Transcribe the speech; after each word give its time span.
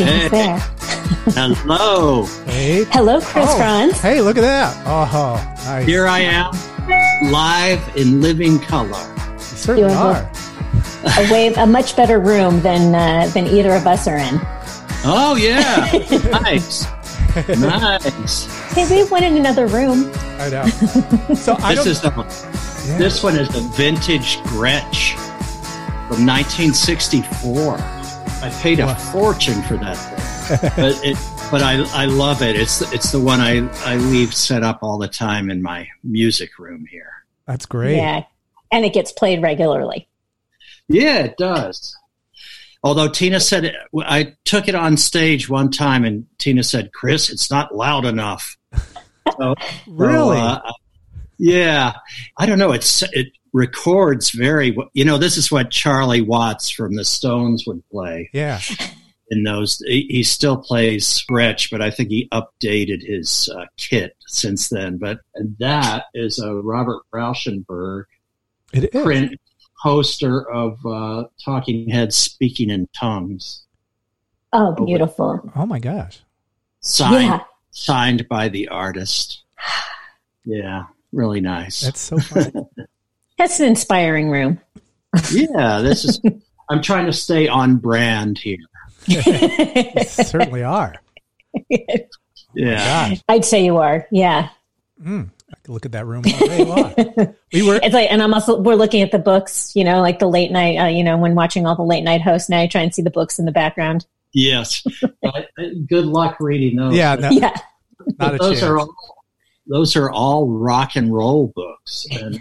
Okay. 0.00 0.58
Hello. 1.34 2.24
Hey. 2.46 2.84
Hello, 2.90 3.20
Chris 3.20 3.46
Oh, 3.48 3.56
Frantz. 3.56 4.00
Hey, 4.00 4.20
look 4.20 4.36
at 4.36 4.40
that. 4.42 4.76
Oh, 4.86 5.36
nice. 5.66 5.86
Here 5.86 6.06
I 6.06 6.20
am, 6.20 6.52
live 7.30 7.80
in 7.96 8.20
living 8.20 8.58
color. 8.58 8.88
You 8.88 9.38
certainly 9.38 9.92
You 9.92 9.96
are. 9.98 10.14
have 10.14 11.30
a 11.30 11.32
wave, 11.32 11.56
a 11.58 11.66
much 11.66 11.96
better 11.96 12.18
room 12.18 12.60
than 12.62 12.94
uh, 12.94 13.30
than 13.32 13.46
either 13.46 13.72
of 13.74 13.86
us 13.86 14.06
are 14.08 14.16
in. 14.16 14.40
Oh 15.06 15.36
yeah, 15.38 15.88
nice, 16.42 16.86
nice. 17.58 18.46
Hey, 18.72 18.86
we 18.90 19.08
went 19.10 19.24
in 19.24 19.36
another 19.36 19.66
room. 19.66 20.10
I 20.38 20.48
know. 20.50 20.66
So 21.34 21.56
I 21.60 21.74
This 21.76 22.00
don't. 22.00 22.26
is 22.26 22.34
a, 22.86 22.88
Yeah. 22.90 22.98
this 22.98 23.22
one 23.22 23.36
is 23.36 23.48
a 23.54 23.60
vintage 23.76 24.36
Gretsch 24.48 25.14
from 26.08 26.26
1964. 26.26 27.78
I 28.44 28.50
paid 28.60 28.78
a 28.80 28.86
Wow. 28.86 28.94
fortune 28.94 29.62
for 29.62 29.76
that 29.78 29.94
thing, 29.94 30.70
but 30.76 31.00
it, 31.04 31.16
but 31.50 31.62
I 31.62 31.82
I 32.02 32.04
love 32.04 32.42
it. 32.42 32.56
It's 32.56 32.82
it's 32.92 33.10
the 33.10 33.20
one 33.20 33.40
I 33.40 33.66
I 33.86 33.96
leave 33.96 34.34
set 34.34 34.62
up 34.62 34.80
all 34.82 34.98
the 34.98 35.08
time 35.08 35.50
in 35.50 35.62
my 35.62 35.88
music 36.02 36.58
room 36.58 36.84
here. 36.90 37.10
That's 37.46 37.64
great. 37.64 37.96
Yeah, 37.96 38.24
and 38.70 38.84
it 38.84 38.92
gets 38.92 39.12
played 39.12 39.40
regularly. 39.42 40.08
Yeah, 40.88 41.20
it 41.20 41.38
does. 41.38 41.96
Although 42.82 43.08
Tina 43.08 43.40
said 43.40 43.74
I 43.98 44.34
took 44.44 44.68
it 44.68 44.74
on 44.74 44.98
stage 44.98 45.48
one 45.48 45.70
time, 45.70 46.04
and 46.04 46.26
Tina 46.36 46.62
said, 46.62 46.92
"Chris, 46.92 47.30
it's 47.30 47.50
not 47.50 47.74
loud 47.74 48.04
enough." 48.04 48.58
So, 49.38 49.54
Really? 49.86 50.36
so, 50.36 50.42
uh, 50.42 50.72
yeah, 51.38 51.94
I 52.36 52.44
don't 52.44 52.58
know. 52.58 52.72
It's 52.72 53.02
it 53.14 53.28
records 53.54 54.30
very. 54.32 54.70
w- 54.72 54.90
You 54.92 55.06
know, 55.06 55.16
this 55.16 55.38
is 55.38 55.50
what 55.50 55.70
Charlie 55.70 56.20
Watts 56.20 56.68
from 56.68 56.96
the 56.96 57.04
Stones 57.04 57.64
would 57.66 57.82
play 57.88 58.28
Yeah. 58.34 58.60
in 59.30 59.42
those. 59.44 59.78
He, 59.86 60.06
he 60.10 60.22
still 60.22 60.58
plays 60.58 61.24
Gretsch, 61.30 61.70
but 61.70 61.80
I 61.80 61.90
think 61.90 62.10
he 62.10 62.28
updated 62.30 63.02
his 63.06 63.48
uh, 63.56 63.64
kit 63.78 64.14
since 64.26 64.68
then. 64.68 64.98
But 64.98 65.20
and 65.34 65.56
that 65.60 66.04
is 66.12 66.38
a 66.38 66.52
Robert 66.54 67.02
Rauschenberg 67.14 68.04
It 68.74 68.94
is. 68.94 69.02
print 69.02 69.40
poster 69.82 70.50
of 70.50 70.78
uh, 70.84 71.24
Talking 71.44 71.88
Heads 71.88 72.16
speaking 72.16 72.68
in 72.70 72.88
tongues, 72.94 73.62
Oh, 74.52 74.72
beautiful. 74.84 75.50
Oh 75.56 75.66
my 75.66 75.78
gosh. 75.78 76.20
signed 76.80 77.24
Yeah. 77.28 77.40
signed 77.70 78.26
by 78.28 78.48
the 78.48 78.68
artist. 78.68 79.42
Yeah, 80.46 80.84
really 81.10 81.40
nice. 81.40 81.80
That's 81.80 82.00
so 82.00 82.18
fun. 82.18 82.52
That's 83.38 83.58
an 83.60 83.66
inspiring 83.66 84.30
room. 84.30 84.60
yeah, 85.32 85.80
this 85.80 86.04
is. 86.04 86.20
I'm 86.70 86.80
trying 86.82 87.06
to 87.06 87.12
stay 87.12 87.46
on 87.48 87.76
brand 87.76 88.38
here. 88.38 88.58
You 89.06 89.20
certainly 90.06 90.62
are. 90.62 90.94
Yeah, 92.54 93.08
Gosh. 93.10 93.22
I'd 93.28 93.44
say 93.44 93.64
you 93.64 93.76
are. 93.78 94.06
Yeah. 94.10 94.48
Mm, 95.02 95.28
I 95.52 95.56
could 95.62 95.72
look 95.72 95.84
at 95.86 95.92
that 95.92 96.06
room 96.06 96.24
all 96.26 96.46
day 96.46 96.64
long. 96.64 96.94
We 97.52 97.62
were. 97.62 97.80
It's 97.82 97.92
like, 97.94 98.10
and 98.10 98.22
I'm 98.22 98.32
also, 98.32 98.60
we're 98.60 98.76
looking 98.76 99.02
at 99.02 99.10
the 99.12 99.18
books, 99.18 99.72
you 99.74 99.84
know, 99.84 100.00
like 100.00 100.20
the 100.20 100.28
late 100.28 100.50
night, 100.52 100.76
uh, 100.76 100.86
you 100.86 101.04
know, 101.04 101.18
when 101.18 101.34
watching 101.34 101.66
all 101.66 101.76
the 101.76 101.82
late 101.82 102.02
night 102.02 102.22
hosts 102.22 102.48
now, 102.48 102.60
I 102.60 102.66
try 102.66 102.80
and 102.82 102.94
see 102.94 103.02
the 103.02 103.10
books 103.10 103.38
in 103.38 103.44
the 103.44 103.52
background. 103.52 104.06
yes. 104.32 104.82
Uh, 105.24 105.40
good 105.88 106.04
luck 106.06 106.36
reading 106.40 106.76
those. 106.76 106.94
Yeah. 106.94 107.14
No, 107.16 107.30
Yeah. 107.30 107.54
not 108.18 108.34
a 108.34 108.38
those 108.38 108.50
chance. 108.60 108.62
are 108.62 108.78
all. 108.78 108.94
Those 109.66 109.96
are 109.96 110.10
all 110.10 110.46
rock 110.48 110.96
and 110.96 111.12
roll 111.14 111.50
books, 111.54 112.06
and 112.10 112.38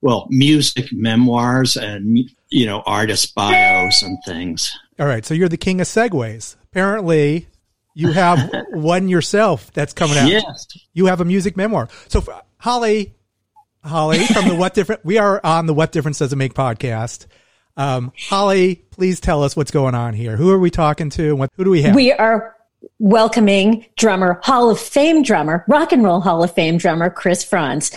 well, 0.00 0.26
music 0.30 0.92
memoirs 0.92 1.76
and 1.76 2.18
you 2.50 2.66
know 2.66 2.82
artist 2.86 3.34
bios 3.34 4.02
and 4.02 4.18
things. 4.24 4.76
All 4.98 5.06
right. 5.06 5.24
So 5.24 5.34
you're 5.34 5.48
the 5.48 5.56
king 5.56 5.80
of 5.80 5.86
segues. 5.86 6.56
Apparently, 6.64 7.48
you 7.94 8.12
have 8.12 8.52
one 8.70 9.08
yourself 9.08 9.72
that's 9.72 9.92
coming 9.92 10.16
out. 10.16 10.28
Yes. 10.28 10.66
You 10.92 11.06
have 11.06 11.20
a 11.20 11.24
music 11.24 11.56
memoir. 11.56 11.88
So 12.08 12.24
Holly, 12.58 13.14
Holly 13.84 14.24
from 14.26 14.48
the 14.48 14.54
What 14.54 14.74
Different, 14.74 15.04
we 15.04 15.18
are 15.18 15.40
on 15.44 15.66
the 15.66 15.74
What 15.74 15.92
Difference 15.92 16.18
Does 16.18 16.32
It 16.32 16.36
Make 16.36 16.54
podcast. 16.54 17.26
Um, 17.76 18.12
Holly, 18.28 18.76
please 18.90 19.20
tell 19.20 19.44
us 19.44 19.56
what's 19.56 19.70
going 19.70 19.94
on 19.94 20.14
here. 20.14 20.36
Who 20.36 20.50
are 20.50 20.58
we 20.58 20.70
talking 20.70 21.10
to? 21.10 21.36
What, 21.36 21.50
who 21.54 21.64
do 21.64 21.70
we 21.70 21.82
have? 21.82 21.94
We 21.94 22.12
are 22.12 22.56
welcoming 22.98 23.86
drummer, 23.96 24.40
Hall 24.42 24.70
of 24.70 24.80
Fame 24.80 25.22
drummer, 25.22 25.64
Rock 25.68 25.92
and 25.92 26.02
Roll 26.02 26.20
Hall 26.20 26.42
of 26.42 26.52
Fame 26.52 26.76
drummer, 26.76 27.08
Chris 27.10 27.44
Frantz 27.44 27.90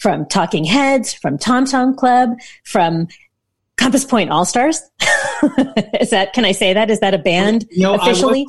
from 0.00 0.26
Talking 0.26 0.64
Heads, 0.64 1.12
from 1.12 1.38
Tom 1.38 1.66
Tom 1.66 1.94
Club, 1.94 2.30
from 2.64 3.06
Compass 3.76 4.04
Point 4.04 4.30
All 4.30 4.44
Stars. 4.44 4.80
Is 6.00 6.10
that, 6.10 6.32
can 6.32 6.44
I 6.44 6.52
say 6.52 6.72
that? 6.72 6.90
Is 6.90 7.00
that 7.00 7.14
a 7.14 7.18
band 7.18 7.66
No, 7.76 7.94
officially? 7.94 8.48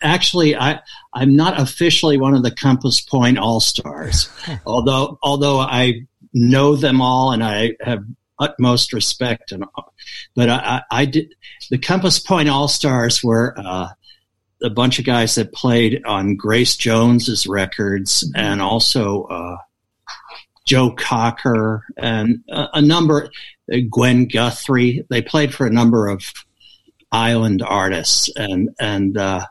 Actually, 0.00 0.54
I 0.56 0.80
I'm 1.12 1.34
not 1.34 1.60
officially 1.60 2.18
one 2.18 2.34
of 2.34 2.44
the 2.44 2.52
Compass 2.52 3.00
Point 3.00 3.36
All 3.36 3.58
Stars, 3.58 4.30
although 4.66 5.18
although 5.22 5.58
I 5.58 6.06
know 6.32 6.76
them 6.76 7.00
all 7.00 7.32
and 7.32 7.42
I 7.42 7.72
have 7.80 8.04
utmost 8.38 8.92
respect 8.92 9.50
and 9.50 9.64
but 10.36 10.48
I, 10.48 10.82
I, 10.90 11.00
I 11.00 11.04
did 11.06 11.34
the 11.70 11.78
Compass 11.78 12.20
Point 12.20 12.48
All 12.48 12.68
Stars 12.68 13.24
were 13.24 13.54
uh, 13.58 13.88
a 14.62 14.70
bunch 14.70 15.00
of 15.00 15.04
guys 15.04 15.34
that 15.34 15.52
played 15.52 16.04
on 16.04 16.36
Grace 16.36 16.76
Jones's 16.76 17.48
records 17.48 18.30
and 18.36 18.62
also 18.62 19.24
uh, 19.24 19.56
Joe 20.68 20.90
Cocker 20.90 21.82
and 21.96 22.44
a, 22.50 22.68
a 22.74 22.82
number 22.82 23.30
Gwen 23.90 24.26
Guthrie. 24.26 25.04
They 25.08 25.22
played 25.22 25.54
for 25.54 25.66
a 25.66 25.72
number 25.72 26.08
of 26.08 26.22
island 27.10 27.62
artists 27.62 28.30
and 28.36 28.68
and 28.78 29.16
uh, 29.16 29.46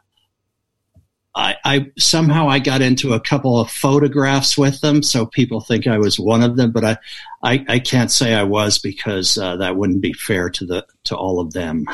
I, 1.34 1.56
I 1.66 1.92
somehow 1.98 2.50
I 2.50 2.60
got 2.60 2.82
into 2.82 3.14
a 3.14 3.20
couple 3.20 3.60
of 3.60 3.70
photographs 3.72 4.58
with 4.58 4.82
them, 4.82 5.02
so 5.04 5.26
people 5.26 5.62
think 5.62 5.88
I 5.88 5.98
was 5.98 6.20
one 6.20 6.44
of 6.44 6.56
them, 6.56 6.72
but 6.72 6.86
I 6.86 6.98
I, 7.44 7.66
I 7.68 7.80
can't 7.80 8.12
say 8.12 8.36
I 8.36 8.44
was 8.44 8.78
because 8.78 9.38
uh, 9.38 9.58
that 9.58 9.76
wouldn't 9.76 10.02
be 10.02 10.14
fair 10.14 10.50
to 10.52 10.66
the 10.66 10.86
to 11.06 11.16
all 11.16 11.40
of 11.40 11.54
them. 11.54 11.86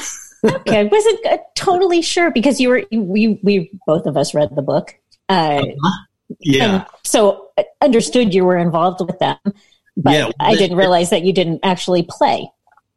okay. 0.46 0.80
I 0.80 0.84
wasn't 0.84 1.26
uh, 1.26 1.38
totally 1.56 2.02
sure 2.02 2.32
because 2.32 2.60
you 2.60 2.70
were, 2.70 2.84
you, 2.92 3.02
we, 3.02 3.40
we, 3.44 3.72
both 3.86 4.06
of 4.06 4.18
us 4.18 4.34
read 4.34 4.56
the 4.56 4.62
book. 4.62 4.96
Uh, 5.30 5.64
Yeah, 6.40 6.64
and 6.64 6.86
so 7.04 7.50
I 7.58 7.66
understood 7.82 8.34
you 8.34 8.46
were 8.46 8.58
involved 8.58 9.02
with 9.06 9.20
them, 9.20 9.38
but 9.98 10.14
Yeah, 10.14 10.32
I 10.40 10.56
didn't 10.56 10.78
realize 10.78 11.10
that 11.10 11.24
you 11.24 11.34
didn't 11.34 11.60
actually 11.64 12.06
play. 12.10 12.50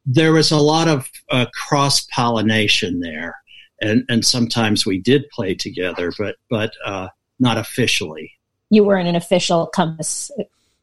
there 0.05 0.33
was 0.33 0.51
a 0.53 0.57
lot 0.57 0.89
of 0.89 1.11
uh, 1.31 1.47
cross 1.53 2.07
pollination 2.13 3.01
there, 3.01 3.35
and 3.81 4.05
and 4.09 4.25
sometimes 4.25 4.87
we 4.87 4.99
did 5.01 5.29
play 5.31 5.55
together, 5.55 6.13
but 6.19 6.37
but 6.49 6.73
uh, 6.85 7.09
not 7.41 7.59
officially. 7.59 8.33
You 8.71 8.85
weren't 8.85 9.09
an 9.09 9.17
official 9.17 9.67
Compass, 9.67 10.31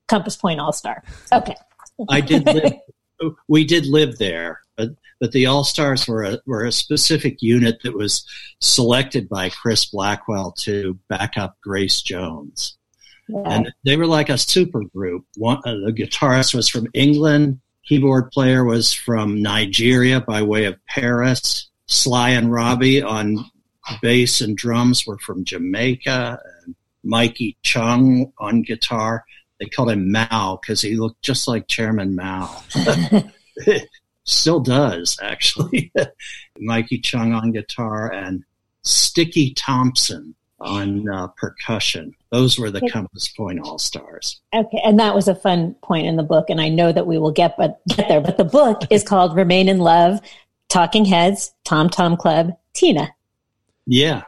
Compass 0.07 0.35
Point 0.35 0.59
All 0.59 0.71
Star. 0.73 1.03
Okay. 1.31 1.55
I 2.09 2.21
did 2.21 2.45
live. 2.45 2.73
we 3.47 3.65
did 3.65 3.85
live 3.85 4.17
there 4.17 4.62
but 4.75 4.89
but 5.19 5.31
the 5.31 5.45
All 5.45 5.63
Stars 5.63 6.07
were 6.07 6.23
a, 6.23 6.39
were 6.45 6.65
a 6.65 6.71
specific 6.71 7.41
unit 7.41 7.81
that 7.83 7.95
was 7.95 8.25
selected 8.59 9.29
by 9.29 9.49
Chris 9.49 9.85
Blackwell 9.85 10.51
to 10.59 10.99
back 11.07 11.37
up 11.37 11.57
Grace 11.61 12.01
Jones, 12.01 12.77
yeah. 13.27 13.43
and 13.45 13.73
they 13.85 13.95
were 13.95 14.07
like 14.07 14.29
a 14.29 14.37
super 14.37 14.83
group. 14.83 15.25
One, 15.37 15.57
uh, 15.65 15.75
the 15.85 15.93
guitarist 15.93 16.53
was 16.53 16.67
from 16.67 16.87
England, 16.93 17.59
keyboard 17.85 18.31
player 18.31 18.63
was 18.63 18.93
from 18.93 19.41
Nigeria 19.41 20.21
by 20.21 20.41
way 20.41 20.65
of 20.65 20.83
Paris. 20.87 21.69
Sly 21.87 22.31
and 22.31 22.51
Robbie 22.51 23.01
on 23.01 23.45
bass 24.01 24.41
and 24.41 24.57
drums 24.57 25.05
were 25.05 25.19
from 25.19 25.43
Jamaica, 25.43 26.39
and 26.65 26.75
Mikey 27.03 27.57
Chung 27.63 28.31
on 28.39 28.61
guitar. 28.61 29.25
They 29.59 29.67
called 29.67 29.91
him 29.91 30.11
Mao 30.11 30.59
because 30.61 30.81
he 30.81 30.95
looked 30.95 31.21
just 31.21 31.47
like 31.47 31.67
Chairman 31.67 32.15
Mao. 32.15 32.63
Still 34.25 34.59
does, 34.59 35.17
actually. 35.21 35.91
Mikey 36.59 36.99
Chung 36.99 37.33
on 37.33 37.51
guitar 37.51 38.11
and 38.11 38.43
Sticky 38.83 39.53
Thompson 39.53 40.35
on 40.59 41.07
uh, 41.09 41.27
percussion. 41.27 42.15
Those 42.31 42.57
were 42.57 42.71
the 42.71 42.89
Compass 42.89 43.27
Point 43.27 43.59
All 43.59 43.77
Stars. 43.77 44.39
Okay, 44.53 44.81
and 44.83 44.99
that 44.99 45.13
was 45.13 45.27
a 45.27 45.35
fun 45.35 45.75
point 45.83 46.07
in 46.07 46.15
the 46.15 46.23
book, 46.23 46.49
and 46.49 46.59
I 46.59 46.69
know 46.69 46.91
that 46.91 47.05
we 47.05 47.17
will 47.17 47.31
get 47.31 47.57
but 47.57 47.81
get 47.87 48.07
there. 48.07 48.21
But 48.21 48.37
the 48.37 48.45
book 48.45 48.81
is 48.89 49.03
called 49.07 49.35
"Remain 49.35 49.67
in 49.67 49.79
Love: 49.79 50.19
Talking 50.69 51.05
Heads, 51.05 51.53
Tom 51.65 51.89
Tom 51.89 52.17
Club, 52.17 52.53
Tina." 52.73 53.09
Yeah. 53.85 54.23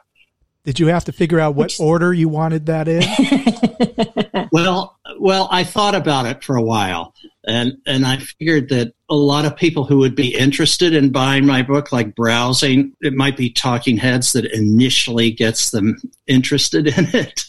Did 0.65 0.79
you 0.79 0.88
have 0.88 1.06
to 1.06 1.12
figure 1.12 1.39
out 1.39 1.53
what 1.53 1.65
Which, 1.65 1.79
order 1.79 2.12
you 2.12 2.27
wanted 2.27 2.65
that 2.65 2.88
in? 2.88 4.50
well, 4.51 4.97
well, 5.19 5.47
I 5.51 5.63
thought 5.63 5.94
about 5.94 6.25
it 6.25 6.44
for 6.44 6.56
a 6.56 6.62
while, 6.62 7.13
and 7.45 7.77
and 7.85 8.06
I 8.06 8.17
figured 8.17 8.69
that 8.69 8.94
a 9.07 9.15
lot 9.15 9.45
of 9.45 9.56
people 9.56 9.85
who 9.85 10.00
would 10.00 10.15
be 10.15 10.35
interested 10.35 10.95
in 10.95 11.12
buying 11.12 11.45
my 11.45 11.62
book, 11.62 11.91
like 11.91 12.15
browsing, 12.15 12.94
it 13.01 13.13
might 13.13 13.38
be 13.38 13.51
Talking 13.51 13.97
Heads 13.97 14.33
that 14.33 14.45
initially 14.45 15.29
gets 15.31 15.69
them 15.69 15.97
interested 16.25 16.88
in 16.88 17.06
it. 17.13 17.45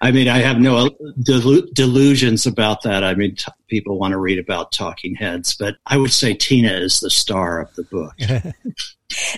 I 0.00 0.10
mean, 0.10 0.28
I 0.28 0.38
have 0.38 0.58
no 0.58 0.88
delu- 1.20 1.72
delusions 1.72 2.46
about 2.46 2.82
that. 2.82 3.04
I 3.04 3.14
mean, 3.14 3.36
t- 3.36 3.52
people 3.68 3.98
want 3.98 4.12
to 4.12 4.18
read 4.18 4.38
about 4.38 4.72
Talking 4.72 5.14
Heads, 5.14 5.54
but 5.54 5.76
I 5.86 5.96
would 5.96 6.12
say 6.12 6.34
Tina 6.34 6.72
is 6.72 7.00
the 7.00 7.10
star 7.10 7.60
of 7.60 7.74
the 7.74 7.84
book. 7.84 8.14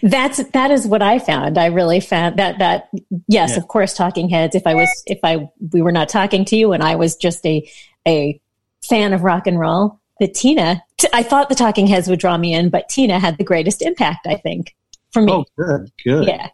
That's 0.03 0.43
that 0.50 0.70
is 0.70 0.87
what 0.87 1.03
I 1.03 1.19
found. 1.19 1.59
I 1.59 1.67
really 1.67 2.00
found 2.00 2.38
that 2.38 2.59
that 2.59 2.88
yes, 3.29 3.50
yeah. 3.50 3.56
of 3.59 3.69
course, 3.69 3.94
Talking 3.94 4.29
Heads. 4.29 4.55
If 4.55 4.67
I 4.67 4.75
was 4.75 4.88
if 5.06 5.19
I 5.23 5.49
we 5.73 5.82
were 5.82 5.93
not 5.93 6.09
talking 6.09 6.44
to 6.47 6.56
you 6.56 6.73
and 6.73 6.82
I 6.82 6.97
was 6.97 7.17
just 7.17 7.44
a 7.44 7.69
a 8.06 8.41
fan 8.82 9.12
of 9.12 9.23
rock 9.23 9.47
and 9.47 9.59
roll, 9.59 10.00
the 10.20 10.29
Tina. 10.29 10.82
T- 10.97 11.09
I 11.12 11.23
thought 11.23 11.49
the 11.49 11.55
Talking 11.55 11.87
Heads 11.87 12.09
would 12.09 12.19
draw 12.19 12.37
me 12.38 12.55
in, 12.55 12.70
but 12.70 12.88
Tina 12.88 13.19
had 13.19 13.37
the 13.37 13.44
greatest 13.44 13.82
impact. 13.82 14.26
I 14.26 14.37
think 14.37 14.75
for 15.12 15.23
me. 15.23 15.32
Oh, 15.32 15.44
good, 15.56 15.93
good. 16.03 16.26
Yeah, 16.26 16.49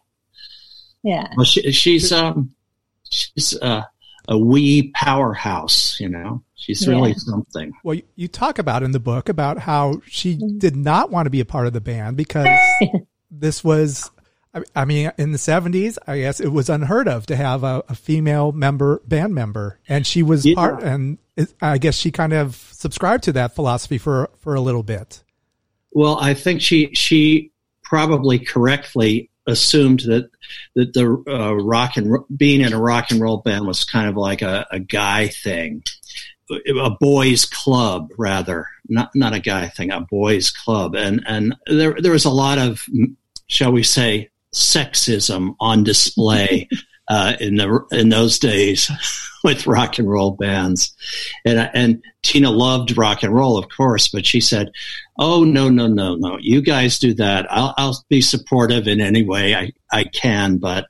yeah. 1.03 1.27
Well, 1.35 1.45
she, 1.45 1.71
she's 1.71 2.11
um 2.11 2.54
she's 3.15 3.57
uh, 3.61 3.83
a 4.27 4.37
wee 4.37 4.91
powerhouse, 4.93 5.99
you 5.99 6.09
know. 6.09 6.43
She's 6.55 6.87
really 6.87 7.11
yeah. 7.11 7.17
something. 7.17 7.73
Well, 7.83 7.99
you 8.15 8.27
talk 8.27 8.59
about 8.59 8.81
in 8.81 8.91
the 8.91 8.99
book 8.99 9.29
about 9.29 9.59
how 9.59 10.01
she 10.07 10.35
did 10.35 10.75
not 10.75 11.11
want 11.11 11.27
to 11.27 11.29
be 11.29 11.41
a 11.41 11.45
part 11.45 11.67
of 11.67 11.73
the 11.73 11.81
band 11.81 12.17
because 12.17 12.47
this 13.31 13.63
was, 13.63 14.09
I 14.75 14.85
mean, 14.85 15.11
in 15.17 15.31
the 15.31 15.37
70s, 15.37 15.97
I 16.07 16.19
guess 16.19 16.39
it 16.39 16.47
was 16.47 16.69
unheard 16.69 17.07
of 17.07 17.27
to 17.27 17.35
have 17.35 17.63
a, 17.63 17.83
a 17.87 17.95
female 17.95 18.51
member, 18.51 19.01
band 19.05 19.35
member. 19.35 19.79
And 19.87 20.07
she 20.07 20.23
was 20.23 20.45
yeah. 20.45 20.55
part, 20.55 20.81
and 20.81 21.19
I 21.61 21.77
guess 21.77 21.95
she 21.95 22.09
kind 22.09 22.33
of 22.33 22.55
subscribed 22.71 23.25
to 23.25 23.33
that 23.33 23.53
philosophy 23.53 23.97
for, 23.97 24.31
for 24.37 24.55
a 24.55 24.61
little 24.61 24.83
bit. 24.83 25.23
Well, 25.91 26.17
I 26.19 26.33
think 26.33 26.61
she, 26.61 26.93
she 26.93 27.51
probably 27.83 28.39
correctly 28.39 29.29
assumed 29.47 30.01
that 30.01 30.29
that 30.75 30.93
the 30.93 31.23
uh, 31.27 31.53
rock 31.55 31.97
and 31.97 32.17
being 32.35 32.61
in 32.61 32.73
a 32.73 32.79
rock 32.79 33.11
and 33.11 33.21
roll 33.21 33.37
band 33.37 33.65
was 33.65 33.83
kind 33.83 34.09
of 34.09 34.15
like 34.15 34.41
a, 34.41 34.65
a 34.71 34.79
guy 34.79 35.27
thing, 35.27 35.83
a 36.49 36.89
boys 36.89 37.45
club 37.45 38.11
rather, 38.17 38.67
not 38.87 39.09
not 39.15 39.33
a 39.33 39.39
guy 39.39 39.67
thing, 39.67 39.91
a 39.91 40.01
boys 40.01 40.51
club, 40.51 40.95
and 40.95 41.23
and 41.27 41.55
there 41.67 41.95
there 41.99 42.11
was 42.11 42.25
a 42.25 42.29
lot 42.29 42.57
of 42.57 42.85
shall 43.47 43.71
we 43.71 43.83
say 43.83 44.29
sexism 44.53 45.55
on 45.59 45.83
display 45.83 46.67
uh, 47.07 47.33
in 47.39 47.55
the 47.55 47.85
in 47.91 48.09
those 48.09 48.39
days 48.39 48.89
with 49.43 49.67
rock 49.67 49.99
and 49.99 50.09
roll 50.09 50.31
bands, 50.31 50.95
and 51.45 51.69
and 51.73 52.03
Tina 52.23 52.49
loved 52.49 52.97
rock 52.97 53.23
and 53.23 53.33
roll, 53.33 53.57
of 53.57 53.69
course, 53.69 54.07
but 54.07 54.25
she 54.25 54.41
said, 54.41 54.71
"Oh 55.17 55.43
no, 55.43 55.69
no, 55.69 55.87
no, 55.87 56.15
no! 56.15 56.37
You 56.39 56.61
guys 56.61 56.99
do 56.99 57.15
that. 57.15 57.47
I'll, 57.49 57.73
I'll 57.77 58.05
be 58.09 58.21
supportive 58.21 58.87
in 58.87 59.01
any 59.01 59.23
way 59.23 59.55
I 59.55 59.71
I 59.91 60.03
can, 60.05 60.57
but." 60.57 60.85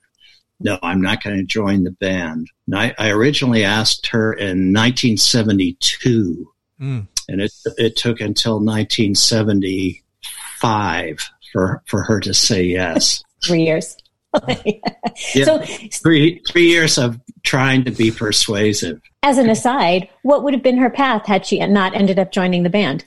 No, 0.57 0.80
I'm 0.81 1.01
not 1.01 1.22
going 1.22 1.36
to 1.36 1.44
join 1.44 1.83
the 1.83 1.92
band. 1.92 2.50
I, 2.74 2.95
I, 2.98 3.10
originally 3.10 3.66
asked 3.66 4.07
her 4.07 4.31
in 4.31 4.72
1972, 4.72 6.50
mm. 6.80 7.06
and 7.27 7.42
it 7.42 7.51
it 7.77 7.98
took 7.98 8.22
until 8.22 8.63
1975 8.63 11.30
for 11.51 11.83
for 11.86 12.04
her 12.04 12.22
to 12.22 12.33
say 12.33 12.63
yes. 12.63 13.22
Three 13.44 13.63
years. 13.63 13.98
yeah, 14.66 15.45
so 15.45 15.62
three 15.94 16.42
three 16.48 16.68
years 16.68 16.98
of 16.98 17.19
trying 17.44 17.86
to 17.86 17.92
be 17.92 18.12
persuasive. 18.12 19.01
As 19.24 19.38
an 19.38 19.50
aside, 19.50 20.10
what 20.24 20.44
would 20.44 20.54
have 20.54 20.63
been 20.63 20.77
her 20.77 20.89
path 20.89 21.25
had 21.25 21.45
she 21.45 21.66
not 21.66 21.95
ended 21.95 22.19
up 22.19 22.31
joining 22.31 22.63
the 22.63 22.69
band? 22.69 23.06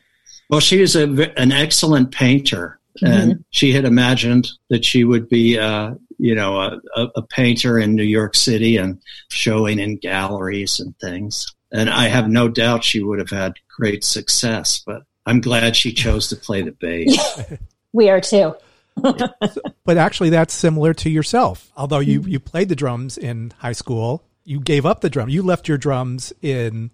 Well, 0.49 0.61
she 0.61 0.81
was 0.81 0.97
a, 0.97 1.09
an 1.39 1.53
excellent 1.53 2.13
painter, 2.13 2.79
mm-hmm. 3.01 3.13
and 3.13 3.45
she 3.51 3.73
had 3.73 3.85
imagined 3.85 4.49
that 4.71 4.85
she 4.85 5.05
would 5.05 5.29
be, 5.29 5.59
uh, 5.59 5.95
you 6.19 6.35
know, 6.35 6.59
a, 6.61 6.81
a, 7.17 7.23
painter 7.23 7.79
in 7.79 7.95
New 7.95 8.03
York 8.03 8.35
City 8.35 8.77
and 8.77 9.01
showing 9.29 9.79
in 9.79 9.99
galleries 9.99 10.81
and 10.81 10.99
things. 10.99 11.55
And 11.71 11.91
I 11.91 12.09
have 12.09 12.29
no 12.29 12.49
doubt 12.49 12.83
she 12.83 13.03
would 13.03 13.19
have 13.19 13.31
had 13.31 13.55
great 13.77 14.03
success. 14.05 14.83
But 14.85 15.03
I'm 15.27 15.41
glad 15.41 15.77
she 15.77 15.93
chose 15.93 16.29
to 16.29 16.37
play 16.37 16.63
the 16.63 16.73
bass. 16.73 17.43
we 17.93 18.09
are 18.09 18.21
too. 18.21 18.55
but 19.85 19.97
actually, 19.97 20.31
that's 20.31 20.55
similar 20.55 20.95
to 20.95 21.11
yourself. 21.11 21.71
Although 21.77 22.01
you 22.01 22.23
you 22.23 22.41
played 22.41 22.69
the 22.69 22.75
drums 22.75 23.17
in 23.17 23.53
high 23.59 23.73
school, 23.73 24.25
you 24.45 24.61
gave 24.61 24.87
up 24.87 25.03
the 25.03 25.11
drum. 25.11 25.29
You 25.29 25.43
left 25.43 25.69
your 25.69 25.79
drums 25.79 26.33
in 26.43 26.91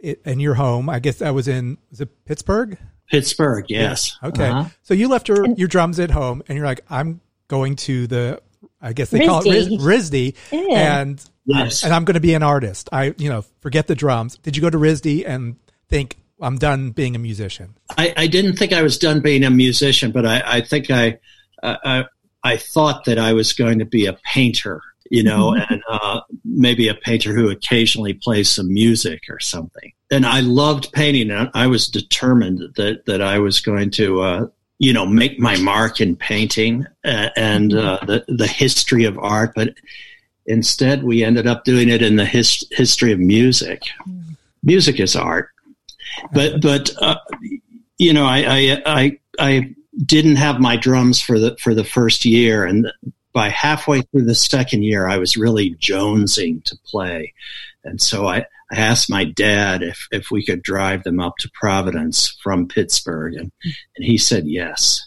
in 0.00 0.40
your 0.40 0.54
home. 0.54 0.90
I 0.90 0.98
guess 0.98 1.20
that 1.20 1.34
was 1.34 1.48
in 1.48 1.78
was 1.90 2.00
it 2.00 2.24
Pittsburgh? 2.24 2.76
Pittsburgh, 3.10 3.64
yes. 3.68 4.18
Okay, 4.22 4.48
uh-huh. 4.48 4.68
so 4.82 4.94
you 4.94 5.08
left 5.08 5.28
your 5.28 5.46
your 5.54 5.68
drums 5.68 6.00
at 6.00 6.10
home, 6.10 6.42
and 6.48 6.56
you're 6.56 6.66
like, 6.66 6.80
I'm 6.90 7.20
going 7.48 7.76
to 7.76 8.06
the. 8.06 8.42
I 8.80 8.92
guess 8.92 9.10
they 9.10 9.20
RISD. 9.20 9.26
call 9.26 9.40
it 9.46 9.50
Riz, 9.50 9.68
RISD, 9.68 10.34
yeah. 10.52 11.00
and 11.00 11.24
yes. 11.44 11.82
and 11.82 11.94
I'm 11.94 12.04
going 12.04 12.14
to 12.14 12.20
be 12.20 12.34
an 12.34 12.42
artist. 12.42 12.88
I 12.92 13.14
you 13.16 13.28
know 13.28 13.42
forget 13.60 13.86
the 13.86 13.94
drums. 13.94 14.38
Did 14.38 14.56
you 14.56 14.62
go 14.62 14.70
to 14.70 14.78
RISD 14.78 15.24
and 15.26 15.56
think 15.88 16.16
I'm 16.40 16.58
done 16.58 16.90
being 16.90 17.16
a 17.16 17.18
musician? 17.18 17.76
I, 17.96 18.12
I 18.16 18.26
didn't 18.26 18.56
think 18.56 18.72
I 18.72 18.82
was 18.82 18.98
done 18.98 19.20
being 19.20 19.44
a 19.44 19.50
musician, 19.50 20.12
but 20.12 20.26
I, 20.26 20.42
I 20.44 20.60
think 20.60 20.90
I 20.90 21.18
I, 21.62 22.04
I 22.42 22.56
thought 22.56 23.06
that 23.06 23.18
I 23.18 23.32
was 23.32 23.52
going 23.52 23.78
to 23.78 23.84
be 23.84 24.06
a 24.06 24.12
painter, 24.12 24.82
you 25.10 25.22
know, 25.22 25.52
mm-hmm. 25.52 25.72
and 25.72 25.82
uh, 25.88 26.20
maybe 26.44 26.88
a 26.88 26.94
painter 26.94 27.34
who 27.34 27.50
occasionally 27.50 28.14
plays 28.14 28.50
some 28.50 28.72
music 28.72 29.22
or 29.28 29.40
something. 29.40 29.92
And 30.10 30.24
I 30.24 30.40
loved 30.40 30.92
painting, 30.92 31.30
and 31.30 31.50
I 31.54 31.66
was 31.66 31.88
determined 31.88 32.74
that 32.76 33.06
that 33.06 33.20
I 33.20 33.38
was 33.38 33.60
going 33.60 33.90
to, 33.92 34.20
uh, 34.20 34.46
you 34.78 34.92
know, 34.92 35.06
make 35.06 35.38
my 35.38 35.56
mark 35.56 36.00
in 36.00 36.16
painting 36.16 36.86
uh, 37.04 37.30
and 37.36 37.72
the 37.72 38.24
the 38.28 38.46
history 38.46 39.04
of 39.04 39.18
art. 39.18 39.52
But 39.54 39.74
instead, 40.46 41.02
we 41.02 41.24
ended 41.24 41.46
up 41.46 41.64
doing 41.64 41.88
it 41.88 42.02
in 42.02 42.16
the 42.16 42.24
his, 42.24 42.64
history 42.70 43.12
of 43.12 43.18
music. 43.18 43.82
Mm. 44.08 44.36
Music 44.62 45.00
is 45.00 45.16
art, 45.16 45.50
but 46.32 46.60
but 46.60 46.90
uh, 47.00 47.16
you 47.98 48.12
know, 48.12 48.26
I 48.26 48.44
I 48.46 48.82
I, 48.86 49.18
I 49.38 49.74
didn't 50.04 50.36
have 50.36 50.60
my 50.60 50.76
drums 50.76 51.20
for 51.20 51.38
the 51.38 51.56
for 51.60 51.74
the 51.74 51.84
first 51.84 52.24
year, 52.24 52.64
and 52.64 52.92
by 53.36 53.50
halfway 53.50 54.00
through 54.00 54.24
the 54.24 54.34
second 54.34 54.82
year, 54.82 55.06
I 55.06 55.18
was 55.18 55.36
really 55.36 55.74
jonesing 55.74 56.64
to 56.64 56.78
play, 56.86 57.34
and 57.84 58.00
so 58.00 58.26
I, 58.26 58.46
I 58.72 58.76
asked 58.76 59.10
my 59.10 59.24
dad 59.24 59.82
if 59.82 60.08
if 60.10 60.30
we 60.30 60.42
could 60.42 60.62
drive 60.62 61.04
them 61.04 61.20
up 61.20 61.34
to 61.40 61.50
Providence 61.52 62.34
from 62.42 62.66
Pittsburgh, 62.66 63.34
and 63.34 63.52
and 63.62 64.04
he 64.06 64.16
said 64.16 64.46
yes. 64.46 65.06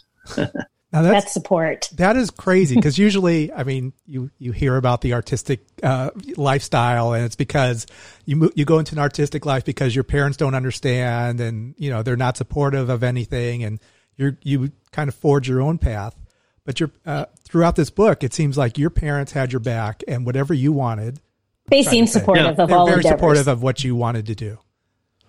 Now 0.92 1.02
that's, 1.02 1.24
that's, 1.24 1.32
support. 1.32 1.88
That 1.94 2.16
is 2.16 2.30
crazy 2.30 2.74
because 2.74 2.98
usually, 2.98 3.52
I 3.52 3.62
mean, 3.62 3.92
you 4.06 4.30
you 4.38 4.50
hear 4.52 4.76
about 4.76 5.02
the 5.02 5.14
artistic 5.14 5.60
uh, 5.82 6.10
lifestyle, 6.36 7.12
and 7.12 7.24
it's 7.24 7.36
because 7.36 7.86
you 8.26 8.50
you 8.54 8.64
go 8.64 8.78
into 8.78 8.96
an 8.96 8.98
artistic 8.98 9.46
life 9.46 9.64
because 9.64 9.94
your 9.94 10.04
parents 10.04 10.36
don't 10.36 10.54
understand, 10.54 11.40
and 11.40 11.74
you 11.78 11.90
know 11.90 12.02
they're 12.02 12.16
not 12.16 12.36
supportive 12.36 12.90
of 12.90 13.04
anything, 13.04 13.62
and 13.62 13.80
you 14.16 14.36
you 14.42 14.72
kind 14.92 15.08
of 15.08 15.14
forge 15.14 15.48
your 15.48 15.62
own 15.62 15.78
path. 15.78 16.16
But 16.64 16.80
you're, 16.80 16.90
uh, 17.06 17.26
throughout 17.44 17.76
this 17.76 17.90
book, 17.90 18.22
it 18.22 18.34
seems 18.34 18.56
like 18.58 18.78
your 18.78 18.90
parents 18.90 19.32
had 19.32 19.52
your 19.52 19.60
back, 19.60 20.04
and 20.06 20.26
whatever 20.26 20.54
you 20.54 20.72
wanted, 20.72 21.20
they 21.68 21.82
seem 21.82 22.06
supportive 22.06 22.44
yeah. 22.44 22.62
of 22.62 22.68
They're 22.68 22.76
all 22.76 22.86
very 22.86 22.98
endeavors. 22.98 23.18
supportive 23.18 23.48
of 23.48 23.62
what 23.62 23.82
you 23.82 23.94
wanted 23.94 24.26
to 24.26 24.34
do. 24.34 24.58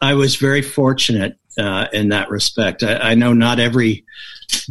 I 0.01 0.15
was 0.15 0.35
very 0.35 0.61
fortunate 0.63 1.38
uh, 1.57 1.88
in 1.93 2.09
that 2.09 2.29
respect. 2.29 2.83
I, 2.83 2.95
I, 2.95 3.15
know 3.15 3.33
not 3.33 3.59
every 3.59 4.05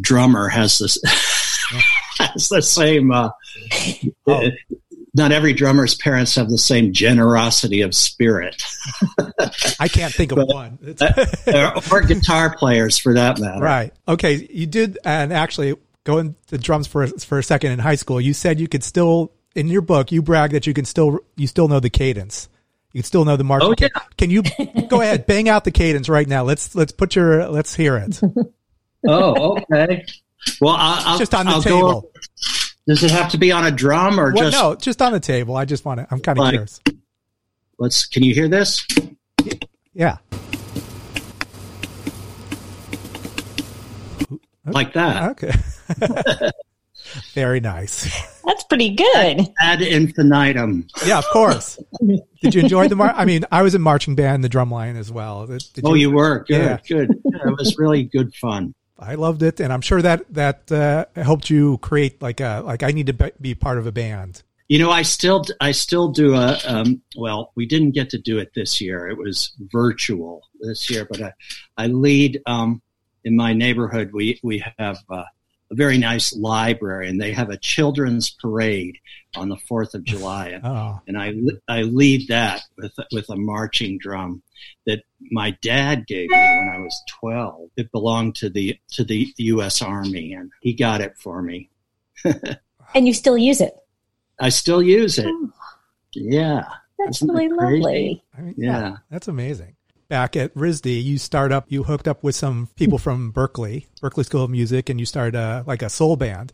drummer 0.01 0.49
has 0.49 0.79
this 0.79 0.99
has 2.19 2.49
the 2.49 2.63
same. 2.63 3.13
Uh, 3.13 3.31
oh. 4.27 4.49
Not 5.13 5.33
every 5.33 5.53
drummer's 5.53 5.97
parents 5.97 6.37
have 6.37 6.49
the 6.49 6.59
same 6.59 6.93
generosity 6.93 7.81
of 7.81 7.97
spirit. 7.97 8.63
I 9.81 9.89
can't 9.89 10.15
think 10.15 10.31
of 10.31 10.37
but, 10.37 10.49
one. 10.49 10.79
Uh, 11.01 11.81
or 11.91 12.03
guitar 12.03 12.57
players, 12.57 12.97
for 12.97 13.15
that 13.15 13.41
matter. 13.41 13.61
Right. 13.61 13.93
Okay. 14.07 14.47
You 14.51 14.67
did, 14.67 14.99
and 15.05 15.33
actually, 15.33 15.75
going 16.05 16.35
to 16.49 16.59
drums 16.59 16.87
for 16.87 17.07
for 17.07 17.39
a 17.39 17.43
second 17.43 17.73
in 17.73 17.79
high 17.79 17.95
school, 17.95 18.21
you 18.21 18.35
said 18.35 18.61
you 18.61 18.69
could 18.69 18.85
still 18.85 19.33
in 19.55 19.69
your 19.69 19.83
book 19.83 20.13
you 20.13 20.23
brag 20.23 20.53
that 20.53 20.67
you 20.67 20.75
can 20.75 20.85
still 20.85 21.21
you 21.37 21.47
still 21.47 21.69
know 21.69 21.81
the 21.81 21.91
cadence. 21.91 22.49
You 22.93 23.03
can 23.03 23.07
still 23.07 23.25
know 23.25 23.37
the 23.37 23.45
march. 23.45 23.63
Oh, 23.65 23.75
yeah. 23.79 23.89
Can 24.17 24.31
you 24.31 24.43
go 24.89 25.01
ahead, 25.01 25.27
bang 25.27 25.49
out 25.49 25.65
the 25.65 25.71
cadence 25.71 26.09
right 26.09 26.27
now? 26.27 26.43
Let's 26.43 26.75
let's 26.75 26.93
put 26.93 27.15
your 27.15 27.49
let's 27.49 27.75
hear 27.75 27.97
it. 27.97 28.21
oh, 29.07 29.59
okay. 29.59 30.05
Well, 30.61 30.75
I'll, 30.77 31.13
I'll 31.13 31.19
just 31.19 31.35
on 31.35 31.47
the 31.47 31.53
I'll 31.53 31.63
table. 31.63 32.01
Go, 32.01 32.11
does 32.89 33.05
it 33.05 33.11
have 33.11 33.31
to 33.33 33.39
be 33.39 33.53
on 33.53 33.67
a 33.67 33.71
drum 33.71 34.19
or 34.19 34.33
well, 34.33 34.51
just 34.51 34.63
no? 34.63 34.75
Just 34.75 35.03
on 35.03 35.13
the 35.13 35.21
table. 35.21 35.57
I 35.57 35.65
just 35.65 35.85
want 35.85 36.01
to. 36.01 36.09
I'm 36.11 36.21
kind 36.21 36.39
of 36.39 36.43
like, 36.43 36.53
curious. 36.53 36.81
Let's. 37.79 38.07
Can 38.07 38.25
you 38.25 38.35
hear 38.35 38.49
this? 38.49 38.87
Yeah. 39.93 40.19
Like 44.73 44.93
that. 44.95 45.31
Okay. 45.33 46.51
Very 47.35 47.61
nice. 47.61 48.05
That's 48.45 48.65
pretty 48.65 48.95
good. 48.95 49.49
Ad 49.61 49.83
infinitum. 49.83 50.87
Yeah, 51.05 51.19
of 51.19 51.27
course. 51.33 51.79
Did 52.41 52.55
you 52.55 52.61
enjoy 52.61 52.89
the 52.89 52.97
mar? 52.97 53.13
I 53.17 53.25
mean, 53.25 53.45
I 53.51 53.63
was 53.63 53.75
in 53.75 53.83
marching 53.83 54.15
band, 54.15 54.45
the 54.45 54.49
drum 54.49 54.71
line 54.71 54.97
as 54.97 55.11
well. 55.11 55.47
Did, 55.47 55.65
did 55.75 55.85
oh, 55.85 55.95
you, 55.95 56.11
you 56.11 56.15
were 56.15 56.45
good, 56.47 56.63
yeah. 56.63 56.79
good. 56.87 57.21
Yeah, 57.25 57.49
it 57.49 57.57
was 57.59 57.77
really 57.79 58.05
good 58.05 58.35
fun. 58.35 58.75
I 58.99 59.15
loved 59.15 59.43
it, 59.43 59.61
and 59.61 59.73
I'm 59.73 59.81
sure 59.81 60.03
that 60.03 60.33
that 60.35 60.71
uh, 60.71 61.07
helped 61.21 61.49
you 61.49 61.79
create 61.79 62.21
like 62.21 62.41
a 62.41 62.63
like 62.65 62.83
I 62.83 62.91
need 62.91 63.07
to 63.07 63.33
be 63.41 63.55
part 63.55 63.79
of 63.79 63.87
a 63.87 63.93
band. 63.93 64.43
You 64.69 64.79
know, 64.79 64.91
I 64.91 65.03
still 65.03 65.45
I 65.61 65.73
still 65.73 66.09
do 66.09 66.35
a 66.35 66.59
um, 66.67 67.01
well. 67.17 67.53
We 67.57 67.67
didn't 67.67 67.93
get 67.93 68.11
to 68.11 68.19
do 68.19 68.39
it 68.39 68.53
this 68.55 68.81
year; 68.81 69.09
it 69.09 69.17
was 69.17 69.53
virtual 69.73 70.43
this 70.61 70.91
year. 70.91 71.07
But 71.11 71.23
I 71.23 71.33
I 71.79 71.87
lead 71.87 72.43
um, 72.47 72.83
in 73.25 73.37
my 73.37 73.53
neighborhood. 73.53 74.11
We 74.13 74.41
we 74.43 74.65
have 74.79 74.99
uh, 75.09 75.25
a 75.71 75.75
very 75.75 75.99
nice 75.99 76.35
library, 76.35 77.09
and 77.09 77.21
they 77.21 77.33
have 77.33 77.51
a 77.51 77.57
children's 77.57 78.31
parade 78.31 78.99
on 79.37 79.49
the 79.49 79.57
Fourth 79.69 79.95
of 79.95 80.05
July, 80.05 80.49
and, 80.49 80.63
oh. 80.67 81.01
and 81.07 81.19
I 81.19 81.35
I 81.69 81.83
lead 81.83 82.29
that 82.29 82.63
with 82.77 82.93
with 83.13 83.29
a 83.29 83.37
marching 83.37 83.99
drum 83.99 84.43
that 84.87 85.03
my 85.31 85.57
dad 85.63 86.07
gave 86.07 86.29
me 86.31 86.37
when 86.37 86.73
I 86.75 86.79
was 86.79 87.03
twelve. 87.09 87.71
It 87.77 87.93
belonged 87.93 88.37
to 88.37 88.51
the 88.51 88.79
to 88.93 89.05
the 89.05 89.33
U.S. 89.39 89.83
Army, 89.83 90.33
and 90.33 90.51
he 90.61 90.73
got 90.73 91.01
it 91.01 91.17
for 91.19 91.43
me. 91.43 91.71
and 92.95 93.07
you 93.07 93.15
still 93.15 93.39
use 93.39 93.61
it? 93.61 93.75
I 94.41 94.49
still 94.49 94.83
use 94.83 95.19
it. 95.19 95.27
Oh. 95.29 95.53
Yeah, 96.13 96.65
that's 96.99 97.19
Isn't 97.19 97.29
really 97.29 97.49
lovely. 97.49 98.25
I 98.37 98.41
mean, 98.41 98.55
yeah. 98.57 98.81
yeah, 98.81 98.97
that's 99.11 99.29
amazing 99.29 99.77
back 100.11 100.37
at 100.37 100.53
RISD, 100.55 101.03
you 101.03 101.17
start 101.17 101.53
up, 101.53 101.67
you 101.69 101.85
hooked 101.85 102.07
up 102.07 102.23
with 102.23 102.35
some 102.35 102.69
people 102.77 102.99
from 102.99 103.33
Berklee, 103.33 103.87
Berklee 104.03 104.27
School 104.27 104.45
of 104.45 104.51
Music, 104.51 104.91
and 104.91 105.01
you 105.01 105.07
started 105.07 105.37
uh, 105.37 105.63
like 105.67 105.81
a 105.81 105.89
soul 105.89 106.17
band. 106.17 106.53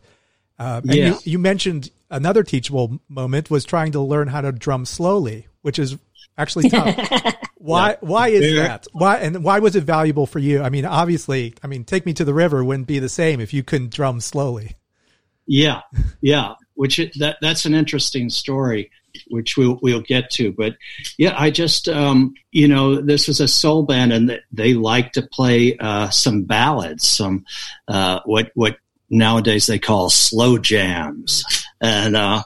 Uh, 0.57 0.79
and 0.83 0.95
yeah. 0.95 1.07
you, 1.07 1.17
you, 1.23 1.39
mentioned 1.39 1.91
another 2.09 2.43
teachable 2.43 2.99
moment 3.09 3.51
was 3.51 3.65
trying 3.65 3.91
to 3.91 3.99
learn 3.99 4.27
how 4.27 4.41
to 4.41 4.51
drum 4.51 4.85
slowly, 4.85 5.47
which 5.61 5.77
is 5.77 5.97
actually 6.37 6.69
tough. 6.71 6.95
why? 7.55 7.89
Yeah. 7.89 7.95
Why 8.01 8.27
is 8.29 8.55
that? 8.55 8.87
Why 8.93 9.17
and 9.17 9.43
why 9.43 9.59
was 9.59 9.75
it 9.75 9.83
valuable 9.83 10.25
for 10.25 10.39
you? 10.39 10.61
I 10.61 10.69
mean, 10.69 10.85
obviously, 10.85 11.53
I 11.61 11.67
mean, 11.67 11.83
take 11.83 12.05
me 12.05 12.13
to 12.13 12.25
the 12.25 12.33
river 12.33 12.63
wouldn't 12.63 12.87
be 12.87 12.99
the 12.99 13.09
same 13.09 13.39
if 13.39 13.53
you 13.53 13.63
couldn't 13.63 13.93
drum 13.93 14.19
slowly. 14.19 14.77
Yeah, 15.45 15.81
yeah. 16.21 16.53
Which 16.73 16.97
it, 16.99 17.11
that 17.19 17.37
that's 17.41 17.65
an 17.65 17.75
interesting 17.75 18.29
story 18.29 18.89
which 19.29 19.57
we'll 19.57 19.79
we'll 19.81 20.01
get 20.01 20.29
to. 20.31 20.51
But 20.51 20.75
yeah, 21.17 21.35
I 21.37 21.49
just 21.49 21.87
um, 21.87 22.33
you 22.51 22.67
know 22.67 23.01
this 23.01 23.27
was 23.27 23.39
a 23.39 23.47
soul 23.47 23.83
band, 23.83 24.13
and 24.13 24.39
they 24.51 24.73
like 24.73 25.11
to 25.13 25.21
play 25.21 25.77
uh, 25.77 26.09
some 26.09 26.43
ballads, 26.43 27.07
some 27.07 27.45
uh, 27.87 28.21
what 28.25 28.51
what 28.55 28.77
nowadays 29.09 29.67
they 29.67 29.79
call 29.79 30.09
slow 30.09 30.57
jams, 30.57 31.43
and 31.81 32.15
uh, 32.15 32.43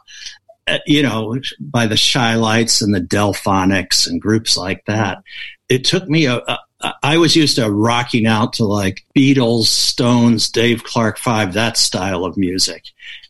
uh 0.68 0.80
you 0.86 1.04
know 1.04 1.40
by 1.60 1.88
the 1.88 2.12
Chi-Lites 2.14 2.82
and 2.82 2.94
the 2.94 3.02
Delphonics 3.02 4.08
and 4.08 4.22
groups 4.22 4.58
like 4.58 4.86
that. 4.86 5.24
It 5.70 5.86
took 5.86 6.10
me 6.10 6.26
a, 6.26 6.38
a 6.38 6.60
I 7.04 7.18
was 7.18 7.36
used 7.36 7.56
to 7.58 7.70
rocking 7.70 8.26
out 8.26 8.54
to 8.54 8.66
like 8.66 9.06
Beatles, 9.16 9.66
Stones, 9.66 10.50
Dave 10.50 10.84
Clark 10.84 11.18
Five, 11.18 11.54
that 11.54 11.78
style 11.78 12.26
of 12.26 12.38
music, 12.38 12.86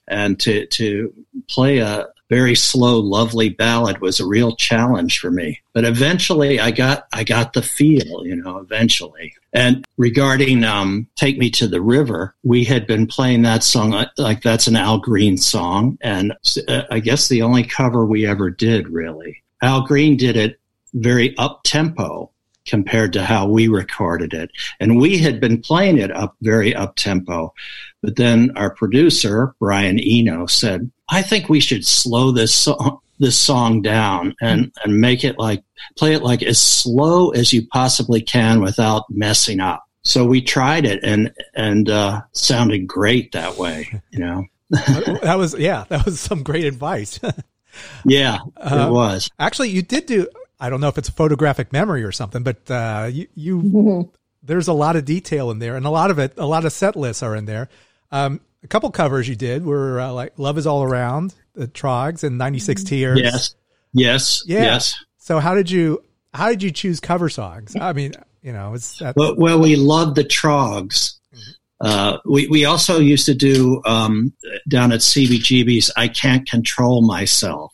and 0.08 0.40
to 0.42 0.66
to 0.68 1.14
play 1.50 1.80
a 1.80 2.08
very 2.32 2.56
slow, 2.56 2.98
lovely 2.98 3.50
ballad 3.50 4.00
was 4.00 4.22
a 4.22 4.26
real 4.26 4.56
challenge 4.56 5.20
for 5.20 5.30
me. 5.30 5.60
But 5.74 5.84
eventually, 5.84 6.62
I 6.62 6.72
got 6.72 7.06
I 7.12 7.26
got 7.26 7.52
the 7.52 7.62
feel, 7.62 8.26
you 8.26 8.38
know. 8.38 8.58
Eventually, 8.58 9.34
and 9.52 9.86
regarding 9.98 10.64
um, 10.64 11.08
"Take 11.18 11.38
Me 11.38 11.50
to 11.52 11.68
the 11.68 11.82
River," 11.82 12.34
we 12.44 12.64
had 12.64 12.88
been 12.88 13.06
playing 13.06 13.42
that 13.42 13.64
song 13.64 13.94
uh, 13.94 14.08
like 14.18 14.42
that's 14.42 14.68
an 14.68 14.78
Al 14.78 14.98
Green 14.98 15.36
song, 15.36 15.98
and 16.00 16.34
uh, 16.70 16.84
I 16.90 17.02
guess 17.02 17.28
the 17.28 17.42
only 17.42 17.64
cover 17.64 18.06
we 18.06 18.26
ever 18.26 18.50
did 18.50 18.88
really. 18.88 19.44
Al 19.62 19.86
Green 19.86 20.16
did 20.16 20.38
it 20.38 20.58
very 20.94 21.38
up 21.38 21.62
tempo 21.66 22.32
compared 22.66 23.12
to 23.14 23.24
how 23.24 23.48
we 23.48 23.68
recorded 23.68 24.34
it. 24.34 24.52
And 24.80 24.98
we 24.98 25.18
had 25.18 25.40
been 25.40 25.62
playing 25.62 25.98
it 25.98 26.12
up 26.12 26.36
very 26.42 26.76
up 26.76 26.96
tempo. 26.96 27.54
But 28.02 28.16
then 28.16 28.52
our 28.56 28.70
producer, 28.70 29.54
Brian 29.60 30.00
Eno, 30.00 30.46
said, 30.46 30.92
I 31.12 31.22
think 31.22 31.50
we 31.50 31.60
should 31.60 31.86
slow 31.86 32.32
this 32.32 32.54
song 32.54 33.00
this 33.20 33.38
song 33.38 33.84
down 33.84 34.36
and, 34.42 34.74
and 34.84 35.00
make 35.00 35.24
it 35.24 35.38
like 35.38 35.64
play 35.96 36.14
it 36.14 36.24
like 36.24 36.42
as 36.42 36.58
slow 36.58 37.30
as 37.30 37.54
you 37.54 37.68
possibly 37.68 38.20
can 38.20 38.62
without 38.62 39.04
messing 39.12 39.60
up. 39.60 39.86
So 40.04 40.26
we 40.26 40.42
tried 40.42 40.86
it 40.86 41.04
and 41.04 41.32
and 41.54 41.88
uh, 41.88 42.22
sounded 42.32 42.88
great 42.88 43.34
that 43.34 43.58
way, 43.58 44.02
you 44.10 44.20
know. 44.20 44.46
that 44.70 45.36
was 45.38 45.54
yeah, 45.58 45.84
that 45.90 46.06
was 46.06 46.20
some 46.20 46.42
great 46.42 46.66
advice. 46.66 47.20
yeah, 48.06 48.40
it 48.58 48.72
uh, 48.72 48.92
was. 48.92 49.30
Actually, 49.38 49.70
you 49.70 49.84
did 49.84 50.08
do 50.08 50.28
I 50.60 50.70
don't 50.70 50.82
know 50.82 50.88
if 50.88 50.98
it's 50.98 51.10
a 51.10 51.14
photographic 51.14 51.72
memory 51.72 52.04
or 52.04 52.12
something, 52.12 52.42
but 52.42 52.72
uh, 52.72 53.10
you, 53.12 53.28
you 53.36 53.62
mm-hmm. 53.62 54.10
there's 54.42 54.68
a 54.68 54.74
lot 54.74 54.96
of 54.96 55.06
detail 55.06 55.52
in 55.52 55.60
there, 55.60 55.76
and 55.76 55.86
a 55.86 55.92
lot 55.92 56.10
of 56.10 56.18
it, 56.18 56.34
a 56.38 56.46
lot 56.48 56.66
of 56.66 56.72
set 56.72 56.96
lists 56.96 57.22
are 57.22 57.36
in 57.36 57.46
there. 57.46 57.70
Um, 58.12 58.42
a 58.64 58.68
couple 58.68 58.90
covers 58.92 59.28
you 59.28 59.36
did 59.36 59.66
were 59.66 60.00
uh, 60.00 60.12
like 60.12 60.34
"Love 60.38 60.58
Is 60.58 60.68
All 60.68 60.84
Around," 60.84 61.34
the 61.54 61.68
Troggs, 61.68 62.24
and 62.24 62.38
"96 62.38 62.84
Tears." 62.84 63.20
Yes, 63.22 63.56
yes, 63.94 64.44
yeah. 64.46 64.64
yes. 64.64 64.96
So 65.18 65.40
how 65.40 65.56
did 65.56 65.70
you 65.70 66.04
how 66.34 66.50
did 66.50 66.64
you 66.64 66.72
choose 66.72 67.00
cover 67.00 67.30
songs? 67.30 67.76
I 67.76 67.94
mean, 67.94 68.14
you 68.42 68.54
know, 68.54 68.74
it's 68.74 69.00
that- 69.00 69.16
well, 69.16 69.36
well, 69.38 69.60
we 69.60 69.76
loved 69.76 70.16
the 70.16 70.24
Troggs. 70.24 71.18
Mm-hmm. 71.34 71.52
Uh, 71.82 72.18
we 72.26 72.48
we 72.48 72.66
also 72.66 73.00
used 73.00 73.26
to 73.26 73.34
do 73.34 73.82
um, 73.86 74.34
down 74.68 74.92
at 74.92 75.00
CBGB's. 75.00 75.92
I 75.96 76.08
can't 76.08 76.48
control 76.48 77.02
myself 77.02 77.74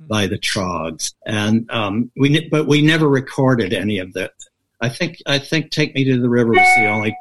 by 0.00 0.26
the 0.26 0.38
Troggs, 0.38 1.12
and 1.26 1.68
um, 1.70 2.10
we 2.16 2.48
but 2.48 2.66
we 2.66 2.82
never 2.82 3.08
recorded 3.08 3.72
any 3.72 3.98
of 3.98 4.12
that. 4.14 4.32
I 4.80 4.88
think 4.88 5.18
I 5.26 5.38
think 5.40 5.70
"Take 5.70 5.94
Me 5.94 6.04
to 6.04 6.20
the 6.20 6.28
River" 6.28 6.50
was 6.50 6.68
the 6.76 6.86
only 6.86 7.16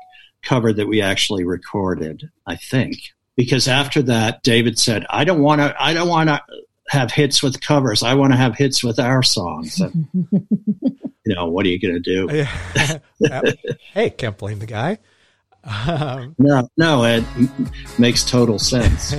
cover 0.48 0.74
that 0.74 0.88
we 0.88 1.02
actually 1.02 1.44
recorded. 1.44 2.30
I 2.46 2.56
think 2.56 2.98
because 3.36 3.68
after 3.68 4.02
that, 4.04 4.44
David 4.44 4.80
said, 4.80 5.06
"I 5.10 5.24
don't 5.24 5.42
want 5.42 5.62
to. 5.62 5.76
I 5.80 5.94
don't 5.94 6.10
want 6.10 6.30
to." 6.30 6.42
have 6.90 7.12
hits 7.12 7.44
with 7.44 7.60
covers. 7.62 8.04
I 8.04 8.14
want 8.14 8.34
to 8.34 8.38
have 8.38 8.56
hits 8.56 8.84
with 8.84 9.00
our 9.00 9.22
songs. 9.22 9.82
And, 9.82 10.08
you 10.14 11.36
know, 11.36 11.48
what 11.48 11.66
are 11.66 11.70
you 11.70 11.80
going 11.80 11.96
to 11.96 12.00
do? 12.00 12.28
hey, 13.94 14.10
can't 14.12 14.38
blame 14.38 14.60
the 14.60 14.66
guy. 14.66 15.00
Um, 15.64 16.36
no, 16.40 16.70
no, 16.78 17.04
it 17.04 17.24
makes 18.00 18.24
total 18.24 18.58
sense. 18.58 19.14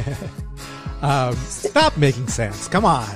Um, 1.01 1.35
stop 1.37 1.97
making 1.97 2.29
sense. 2.29 2.69
Come 2.69 2.85
on. 2.85 3.09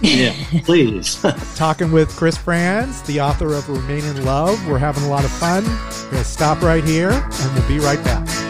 yeah, 0.00 0.34
please. 0.64 1.20
Talking 1.56 1.92
with 1.92 2.08
Chris 2.16 2.36
Frantz, 2.36 3.02
the 3.02 3.20
author 3.20 3.54
of 3.54 3.68
Remain 3.68 4.04
in 4.04 4.24
Love. 4.24 4.66
We're 4.66 4.78
having 4.78 5.04
a 5.04 5.08
lot 5.08 5.24
of 5.24 5.30
fun. 5.30 5.64
We're 5.64 6.10
going 6.10 6.22
to 6.22 6.24
stop 6.24 6.62
right 6.62 6.84
here 6.84 7.10
and 7.10 7.54
we'll 7.54 7.68
be 7.68 7.78
right 7.78 8.02
back. 8.04 8.49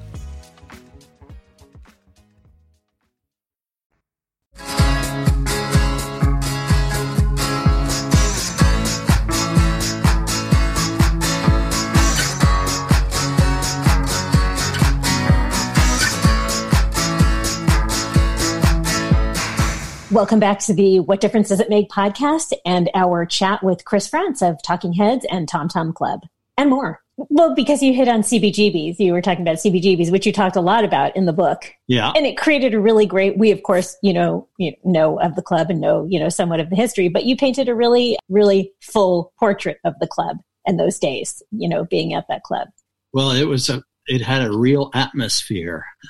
Welcome 20.11 20.41
back 20.41 20.59
to 20.59 20.73
the 20.73 20.99
What 20.99 21.21
Difference 21.21 21.47
Does 21.47 21.61
It 21.61 21.69
Make 21.69 21.87
podcast 21.87 22.51
and 22.65 22.89
our 22.93 23.25
chat 23.25 23.63
with 23.63 23.85
Chris 23.85 24.09
Frantz 24.09 24.41
of 24.41 24.61
Talking 24.61 24.91
Heads 24.91 25.25
and 25.31 25.47
Tom 25.47 25.69
Tom 25.69 25.93
Club 25.93 26.23
and 26.57 26.69
more. 26.69 26.99
Well, 27.15 27.55
because 27.55 27.81
you 27.81 27.93
hit 27.93 28.09
on 28.09 28.21
CBGBs, 28.21 28.99
you 28.99 29.13
were 29.13 29.21
talking 29.21 29.41
about 29.41 29.55
CBGBs, 29.55 30.11
which 30.11 30.25
you 30.25 30.33
talked 30.33 30.57
a 30.57 30.61
lot 30.61 30.83
about 30.83 31.15
in 31.15 31.27
the 31.27 31.31
book. 31.31 31.71
Yeah. 31.87 32.11
And 32.13 32.25
it 32.25 32.37
created 32.37 32.73
a 32.73 32.79
really 32.81 33.05
great, 33.05 33.37
we 33.37 33.51
of 33.51 33.63
course, 33.63 33.95
you 34.03 34.11
know, 34.11 34.49
you 34.57 34.73
know 34.83 35.17
of 35.17 35.35
the 35.37 35.41
club 35.41 35.69
and 35.69 35.79
know, 35.79 36.05
you 36.09 36.19
know, 36.19 36.27
somewhat 36.27 36.59
of 36.59 36.69
the 36.69 36.75
history, 36.75 37.07
but 37.07 37.23
you 37.23 37.37
painted 37.37 37.69
a 37.69 37.75
really, 37.75 38.17
really 38.27 38.73
full 38.81 39.31
portrait 39.39 39.77
of 39.85 39.93
the 40.01 40.07
club 40.07 40.39
and 40.67 40.77
those 40.77 40.99
days, 40.99 41.41
you 41.51 41.69
know, 41.69 41.85
being 41.85 42.13
at 42.13 42.25
that 42.27 42.43
club. 42.43 42.67
Well, 43.13 43.31
it 43.31 43.45
was 43.45 43.69
a, 43.69 43.81
it 44.07 44.21
had 44.21 44.43
a 44.43 44.51
real 44.51 44.91
atmosphere. 44.93 45.85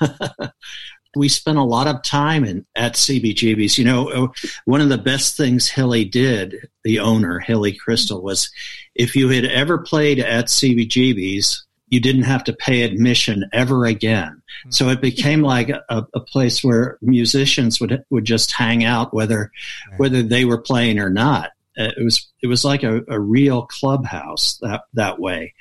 we 1.14 1.28
spent 1.28 1.58
a 1.58 1.64
lot 1.64 1.86
of 1.86 2.02
time 2.02 2.44
in 2.44 2.64
at 2.74 2.94
CBGB's. 2.94 3.78
You 3.78 3.84
know, 3.84 4.08
uh, 4.08 4.28
one 4.64 4.80
of 4.80 4.88
the 4.88 4.98
best 4.98 5.36
things 5.36 5.68
Hilly 5.68 6.04
did, 6.04 6.68
the 6.84 7.00
owner 7.00 7.38
Hilly 7.38 7.78
Kristal, 7.78 8.22
was 8.22 8.50
if 8.94 9.16
you 9.16 9.28
had 9.28 9.44
ever 9.44 9.78
played 9.78 10.18
at 10.18 10.46
CBGB's, 10.46 11.64
you 11.88 12.00
didn't 12.00 12.22
have 12.22 12.42
to 12.44 12.54
pay 12.54 12.82
admission 12.82 13.44
ever 13.52 13.84
again. 13.84 14.40
So 14.70 14.88
it 14.88 15.02
became 15.02 15.42
like 15.42 15.68
a, 15.68 16.06
a 16.14 16.20
place 16.20 16.64
where 16.64 16.96
musicians 17.02 17.80
would 17.80 18.02
would 18.08 18.24
just 18.24 18.52
hang 18.52 18.84
out, 18.84 19.12
whether 19.12 19.50
whether 19.98 20.22
they 20.22 20.46
were 20.46 20.60
playing 20.60 20.98
or 20.98 21.10
not. 21.10 21.50
Uh, 21.78 21.90
it 21.96 22.02
was 22.02 22.26
it 22.42 22.46
was 22.46 22.64
like 22.64 22.82
a, 22.82 23.02
a 23.08 23.20
real 23.20 23.66
clubhouse 23.66 24.58
that 24.62 24.84
that 24.94 25.18
way, 25.18 25.52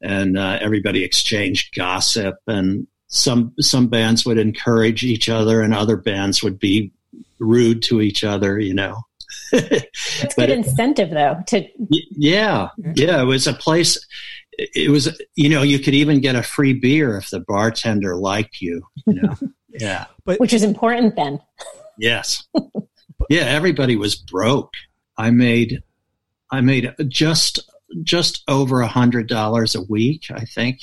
and 0.00 0.36
uh, 0.36 0.58
everybody 0.60 1.04
exchanged 1.04 1.74
gossip 1.76 2.36
and 2.48 2.88
some 3.08 3.52
some 3.60 3.88
bands 3.88 4.24
would 4.26 4.38
encourage 4.38 5.02
each 5.02 5.28
other 5.28 5.60
and 5.60 5.74
other 5.74 5.96
bands 5.96 6.42
would 6.42 6.58
be 6.58 6.92
rude 7.38 7.82
to 7.82 8.00
each 8.00 8.24
other 8.24 8.58
you 8.58 8.74
know. 8.74 9.02
It's 9.52 10.34
good 10.34 10.50
incentive 10.50 11.10
though 11.10 11.38
to 11.48 11.66
yeah 11.90 12.68
mm-hmm. 12.80 12.92
yeah 12.96 13.20
it 13.20 13.26
was 13.26 13.46
a 13.46 13.52
place 13.52 13.98
it 14.58 14.90
was 14.90 15.20
you 15.34 15.48
know 15.48 15.62
you 15.62 15.78
could 15.78 15.94
even 15.94 16.20
get 16.20 16.34
a 16.34 16.42
free 16.42 16.72
beer 16.72 17.16
if 17.16 17.30
the 17.30 17.40
bartender 17.40 18.16
liked 18.16 18.60
you 18.60 18.82
you 19.06 19.14
know. 19.14 19.34
Yeah. 19.78 20.06
But 20.24 20.40
which 20.40 20.54
is 20.54 20.62
important 20.62 21.16
then. 21.16 21.40
Yes. 21.98 22.42
Yeah 23.30 23.44
everybody 23.44 23.96
was 23.96 24.14
broke. 24.14 24.74
I 25.16 25.30
made 25.30 25.82
i 26.50 26.60
made 26.60 26.94
just 27.08 27.60
just 28.02 28.42
over 28.48 28.80
a 28.80 28.86
hundred 28.86 29.28
dollars 29.28 29.74
a 29.74 29.82
week 29.82 30.26
i 30.30 30.44
think 30.44 30.80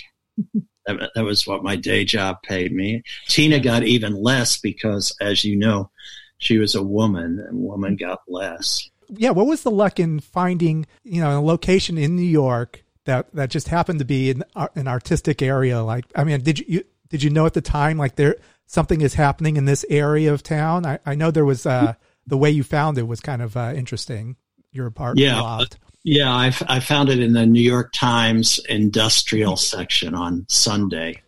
that, 0.85 1.11
that 1.15 1.23
was 1.23 1.47
what 1.47 1.63
my 1.63 1.75
day 1.75 2.05
job 2.05 2.37
paid 2.43 2.73
me. 2.73 3.03
Tina 3.27 3.59
got 3.59 3.83
even 3.83 4.13
less 4.15 4.59
because, 4.59 5.15
as 5.21 5.43
you 5.43 5.55
know, 5.55 5.89
she 6.37 6.57
was 6.57 6.75
a 6.75 6.83
woman 6.83 7.43
and 7.47 7.63
woman 7.63 7.95
got 7.95 8.19
less. 8.27 8.89
Yeah, 9.09 9.31
what 9.31 9.47
was 9.47 9.63
the 9.63 9.71
luck 9.71 9.99
in 9.99 10.19
finding, 10.19 10.85
you 11.03 11.21
know, 11.21 11.39
a 11.39 11.41
location 11.41 11.97
in 11.97 12.15
New 12.15 12.23
York 12.23 12.83
that 13.05 13.33
that 13.33 13.49
just 13.49 13.67
happened 13.67 13.99
to 13.99 14.05
be 14.05 14.29
in 14.29 14.43
an 14.75 14.87
artistic 14.87 15.41
area 15.41 15.81
like 15.83 16.05
I 16.15 16.23
mean, 16.23 16.41
did 16.41 16.59
you 16.59 16.83
did 17.09 17.23
you 17.23 17.29
know 17.29 17.45
at 17.45 17.53
the 17.53 17.61
time 17.61 17.97
like 17.97 18.15
there 18.15 18.37
something 18.65 19.01
is 19.01 19.13
happening 19.13 19.57
in 19.57 19.65
this 19.65 19.85
area 19.89 20.33
of 20.33 20.43
town? 20.43 20.85
I, 20.85 20.99
I 21.05 21.15
know 21.15 21.31
there 21.31 21.45
was 21.45 21.65
uh 21.65 21.93
the 22.25 22.37
way 22.37 22.49
you 22.49 22.63
found 22.63 22.97
it 22.97 23.07
was 23.07 23.19
kind 23.19 23.41
of 23.41 23.57
uh, 23.57 23.73
interesting. 23.75 24.37
Your 24.71 24.87
apartment 24.87 25.25
yeah, 25.27 25.39
loft. 25.39 25.77
Yeah, 26.03 26.31
I, 26.31 26.53
I 26.67 26.79
found 26.81 27.09
it 27.09 27.19
in 27.19 27.33
the 27.33 27.45
New 27.45 27.61
York 27.61 27.93
Times 27.93 28.59
industrial 28.67 29.55
section 29.55 30.13
on 30.13 30.45
Sunday, 30.49 31.21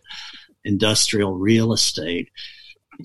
industrial 0.64 1.34
real 1.34 1.72
estate, 1.72 2.28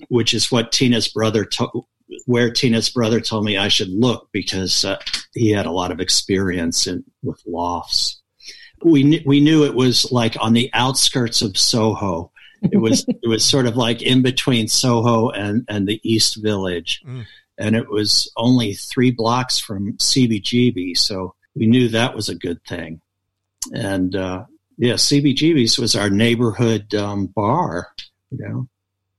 which 0.08 0.34
is 0.34 0.52
what 0.52 0.70
Tina's 0.70 1.08
brother 1.08 1.44
to- 1.44 1.86
where 2.26 2.50
Tina's 2.50 2.90
brother 2.90 3.20
told 3.20 3.44
me 3.44 3.56
I 3.56 3.68
should 3.68 3.88
look 3.88 4.28
because 4.32 4.84
uh, 4.84 4.98
he 5.34 5.50
had 5.50 5.64
a 5.64 5.70
lot 5.70 5.90
of 5.90 6.00
experience 6.00 6.86
in 6.86 7.04
with 7.22 7.42
lofts. 7.46 8.20
We 8.84 9.22
we 9.24 9.40
knew 9.40 9.64
it 9.64 9.74
was 9.74 10.10
like 10.12 10.36
on 10.40 10.52
the 10.52 10.68
outskirts 10.74 11.40
of 11.40 11.56
Soho. 11.56 12.32
It 12.70 12.78
was 12.78 13.06
it 13.08 13.28
was 13.28 13.44
sort 13.44 13.66
of 13.66 13.76
like 13.76 14.02
in 14.02 14.20
between 14.20 14.68
Soho 14.68 15.30
and 15.30 15.64
and 15.68 15.86
the 15.86 16.00
East 16.02 16.42
Village. 16.42 17.02
Mm. 17.06 17.24
And 17.58 17.76
it 17.76 17.88
was 17.88 18.30
only 18.36 18.74
three 18.74 19.10
blocks 19.10 19.58
from 19.58 19.92
CBGB, 19.94 20.96
so 20.96 21.34
we 21.54 21.66
knew 21.66 21.88
that 21.88 22.14
was 22.14 22.28
a 22.28 22.34
good 22.34 22.62
thing. 22.64 23.00
And 23.72 24.14
uh, 24.16 24.44
yeah, 24.78 24.94
CBGB's 24.94 25.78
was 25.78 25.94
our 25.94 26.10
neighborhood 26.10 26.94
um, 26.94 27.26
bar, 27.26 27.88
you 28.30 28.38
know. 28.38 28.68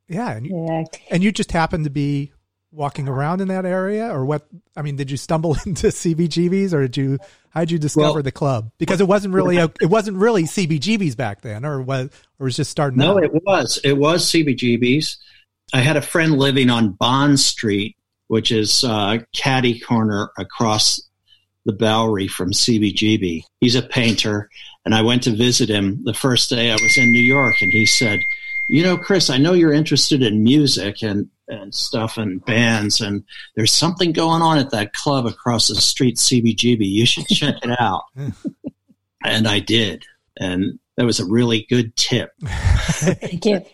Yeah 0.10 0.32
and, 0.32 0.46
you, 0.46 0.66
yeah, 0.68 0.84
and 1.10 1.24
you 1.24 1.32
just 1.32 1.52
happened 1.52 1.86
to 1.86 1.90
be 1.90 2.32
walking 2.74 3.08
around 3.08 3.40
in 3.40 3.48
that 3.50 3.66
area, 3.66 4.10
or 4.10 4.26
what? 4.26 4.46
I 4.76 4.82
mean, 4.82 4.96
did 4.96 5.12
you 5.12 5.18
stumble 5.18 5.56
into 5.66 5.88
CBGB's, 5.88 6.74
or 6.74 6.82
did 6.82 6.98
you? 6.98 7.20
How 7.50 7.62
did 7.62 7.72
you 7.72 7.80
discover 7.80 8.16
well, 8.16 8.24
the 8.24 8.32
club? 8.32 8.72
Because 8.80 9.00
it 9.00 9.08
wasn't 9.08 9.36
really 9.36 9.58
a, 9.58 9.72
it 9.80 9.86
wasn't 9.86 10.18
really 10.18 10.44
CBGB's 10.44 11.16
back 11.16 11.42
then, 11.42 11.64
or 11.64 11.82
was 11.82 12.10
or 12.40 12.46
was 12.46 12.56
just 12.56 12.72
starting. 12.72 12.98
No, 12.98 13.18
out? 13.18 13.24
it 13.24 13.32
was 13.34 13.80
it 13.84 13.94
was 13.94 14.26
CBGB's. 14.26 15.18
I 15.74 15.80
had 15.80 15.96
a 15.96 16.02
friend 16.02 16.38
living 16.38 16.70
on 16.70 16.92
Bond 16.92 17.40
Street, 17.40 17.96
which 18.28 18.52
is 18.52 18.84
uh, 18.84 19.20
caddy 19.34 19.80
corner 19.80 20.32
across 20.38 21.02
the 21.66 21.74
Bowery 21.74 22.28
from 22.28 22.52
CBGB. 22.52 23.44
He's 23.60 23.76
a 23.76 23.82
painter, 23.82 24.50
and 24.86 24.94
I 24.94 25.02
went 25.02 25.24
to 25.24 25.36
visit 25.36 25.70
him 25.70 26.04
the 26.04 26.14
first 26.14 26.50
day 26.50 26.72
I 26.72 26.76
was 26.76 26.98
in 26.98 27.12
New 27.12 27.22
York, 27.22 27.56
and 27.62 27.72
he 27.72 27.86
said, 27.86 28.20
"You 28.68 28.84
know, 28.84 28.98
Chris, 28.98 29.30
I 29.30 29.38
know 29.38 29.54
you're 29.54 29.74
interested 29.74 30.22
in 30.22 30.44
music 30.44 31.02
and 31.02 31.30
and 31.48 31.74
stuff 31.74 32.18
and 32.18 32.44
bands, 32.46 33.02
and 33.02 33.24
there's 33.56 33.72
something 33.72 34.12
going 34.12 34.42
on 34.42 34.58
at 34.58 34.72
that 34.72 34.94
club 34.94 35.26
across 35.26 35.68
the 35.68 35.76
street, 35.76 36.18
CBGB. 36.18 36.86
You 36.86 37.06
should 37.06 37.28
check 37.28 37.56
it 37.64 37.80
out." 37.80 38.04
and 39.24 39.48
I 39.48 39.60
did, 39.60 40.06
and 40.38 40.80
that 40.98 41.06
was 41.06 41.20
a 41.20 41.26
really 41.26 41.66
good 41.70 41.96
tip. 41.96 42.32
Thank 42.46 43.46
you. 43.46 43.66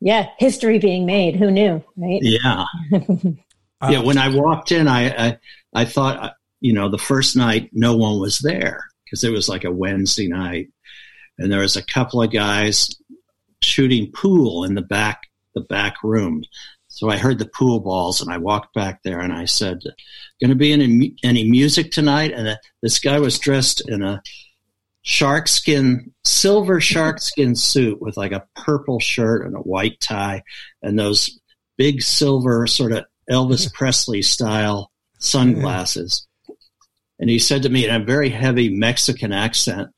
Yeah, 0.00 0.28
history 0.38 0.78
being 0.78 1.06
made. 1.06 1.36
Who 1.36 1.50
knew, 1.50 1.82
right? 1.96 2.20
Yeah. 2.22 2.64
Uh, 3.78 3.88
yeah, 3.92 3.98
when 4.02 4.16
I 4.16 4.34
walked 4.34 4.72
in, 4.72 4.88
I, 4.88 5.10
I, 5.10 5.38
I 5.74 5.84
thought 5.84 6.36
you 6.66 6.72
know, 6.72 6.88
the 6.88 6.98
first 6.98 7.36
night, 7.36 7.70
no 7.72 7.96
one 7.96 8.18
was 8.18 8.40
there 8.40 8.88
because 9.04 9.22
it 9.22 9.30
was 9.30 9.48
like 9.48 9.62
a 9.62 9.70
Wednesday 9.70 10.26
night. 10.26 10.68
And 11.38 11.52
there 11.52 11.60
was 11.60 11.76
a 11.76 11.84
couple 11.84 12.20
of 12.20 12.32
guys 12.32 12.90
shooting 13.62 14.10
pool 14.10 14.64
in 14.64 14.74
the 14.74 14.82
back, 14.82 15.28
the 15.54 15.60
back 15.60 16.02
room. 16.02 16.42
So 16.88 17.08
I 17.08 17.18
heard 17.18 17.38
the 17.38 17.46
pool 17.46 17.78
balls 17.78 18.20
and 18.20 18.32
I 18.32 18.38
walked 18.38 18.74
back 18.74 19.04
there 19.04 19.20
and 19.20 19.32
I 19.32 19.44
said, 19.44 19.78
going 20.40 20.48
to 20.50 20.56
be 20.56 20.72
any, 20.72 21.14
any 21.22 21.48
music 21.48 21.92
tonight? 21.92 22.32
And 22.32 22.48
uh, 22.48 22.56
this 22.82 22.98
guy 22.98 23.20
was 23.20 23.38
dressed 23.38 23.88
in 23.88 24.02
a 24.02 24.20
shark 25.02 25.46
skin, 25.46 26.12
silver 26.24 26.80
shark 26.80 27.20
skin 27.20 27.54
suit 27.54 28.02
with 28.02 28.16
like 28.16 28.32
a 28.32 28.44
purple 28.56 28.98
shirt 28.98 29.46
and 29.46 29.54
a 29.54 29.60
white 29.60 30.00
tie 30.00 30.42
and 30.82 30.98
those 30.98 31.38
big 31.76 32.02
silver 32.02 32.66
sort 32.66 32.90
of 32.90 33.04
Elvis 33.30 33.72
Presley 33.72 34.22
style 34.22 34.90
sunglasses. 35.20 36.26
And 37.18 37.30
he 37.30 37.38
said 37.38 37.62
to 37.62 37.68
me 37.68 37.86
in 37.86 37.94
a 37.94 38.04
very 38.04 38.28
heavy 38.28 38.68
Mexican 38.68 39.32
accent, 39.32 39.88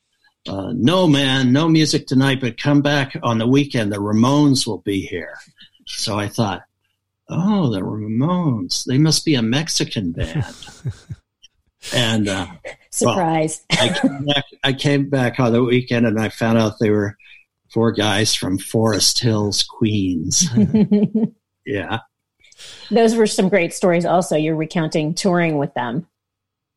uh, 0.46 0.72
no, 0.74 1.06
man, 1.06 1.52
no 1.52 1.68
music 1.68 2.06
tonight, 2.06 2.40
but 2.40 2.60
come 2.60 2.80
back 2.80 3.16
on 3.22 3.38
the 3.38 3.46
weekend. 3.46 3.92
The 3.92 3.98
Ramones 3.98 4.66
will 4.66 4.78
be 4.78 5.02
here. 5.02 5.36
So 5.86 6.18
I 6.18 6.28
thought, 6.28 6.62
oh, 7.28 7.70
the 7.70 7.80
Ramones, 7.80 8.84
they 8.84 8.98
must 8.98 9.24
be 9.24 9.34
a 9.34 9.42
Mexican 9.42 10.12
band. 10.12 10.54
and 11.94 12.28
uh, 12.28 12.46
surprise. 12.90 13.64
Well, 13.70 13.90
I, 13.90 13.98
came 13.98 14.24
back, 14.24 14.44
I 14.64 14.72
came 14.72 15.10
back 15.10 15.40
on 15.40 15.52
the 15.52 15.62
weekend 15.62 16.06
and 16.06 16.18
I 16.20 16.28
found 16.28 16.58
out 16.58 16.78
they 16.80 16.90
were 16.90 17.16
four 17.72 17.92
guys 17.92 18.34
from 18.34 18.58
Forest 18.58 19.18
Hills, 19.18 19.62
Queens. 19.62 20.48
yeah. 21.66 21.98
Those 22.90 23.14
were 23.14 23.26
some 23.26 23.48
great 23.48 23.74
stories 23.74 24.04
also. 24.04 24.36
You're 24.36 24.56
recounting 24.56 25.14
touring 25.14 25.58
with 25.58 25.74
them. 25.74 26.06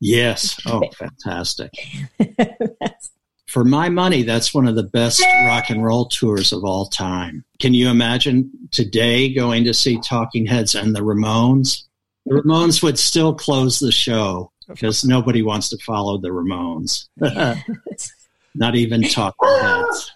Yes. 0.04 0.60
Oh, 0.66 0.82
fantastic. 0.98 1.70
For 3.46 3.62
my 3.62 3.88
money, 3.88 4.24
that's 4.24 4.52
one 4.52 4.66
of 4.66 4.74
the 4.74 4.82
best 4.82 5.22
rock 5.46 5.70
and 5.70 5.84
roll 5.84 6.06
tours 6.06 6.52
of 6.52 6.64
all 6.64 6.86
time. 6.86 7.44
Can 7.60 7.72
you 7.72 7.88
imagine 7.88 8.50
today 8.72 9.32
going 9.32 9.62
to 9.62 9.72
see 9.72 10.00
Talking 10.00 10.44
Heads 10.44 10.74
and 10.74 10.96
the 10.96 11.02
Ramones? 11.02 11.84
The 12.26 12.34
Ramones 12.34 12.82
would 12.82 12.98
still 12.98 13.32
close 13.32 13.78
the 13.78 13.92
show 13.92 14.50
because 14.66 15.04
nobody 15.04 15.40
wants 15.40 15.68
to 15.68 15.78
follow 15.78 16.18
the 16.18 16.30
Ramones. 16.30 17.06
Not 18.56 18.74
even 18.74 19.02
Talking 19.04 19.48
Heads. 19.60 20.12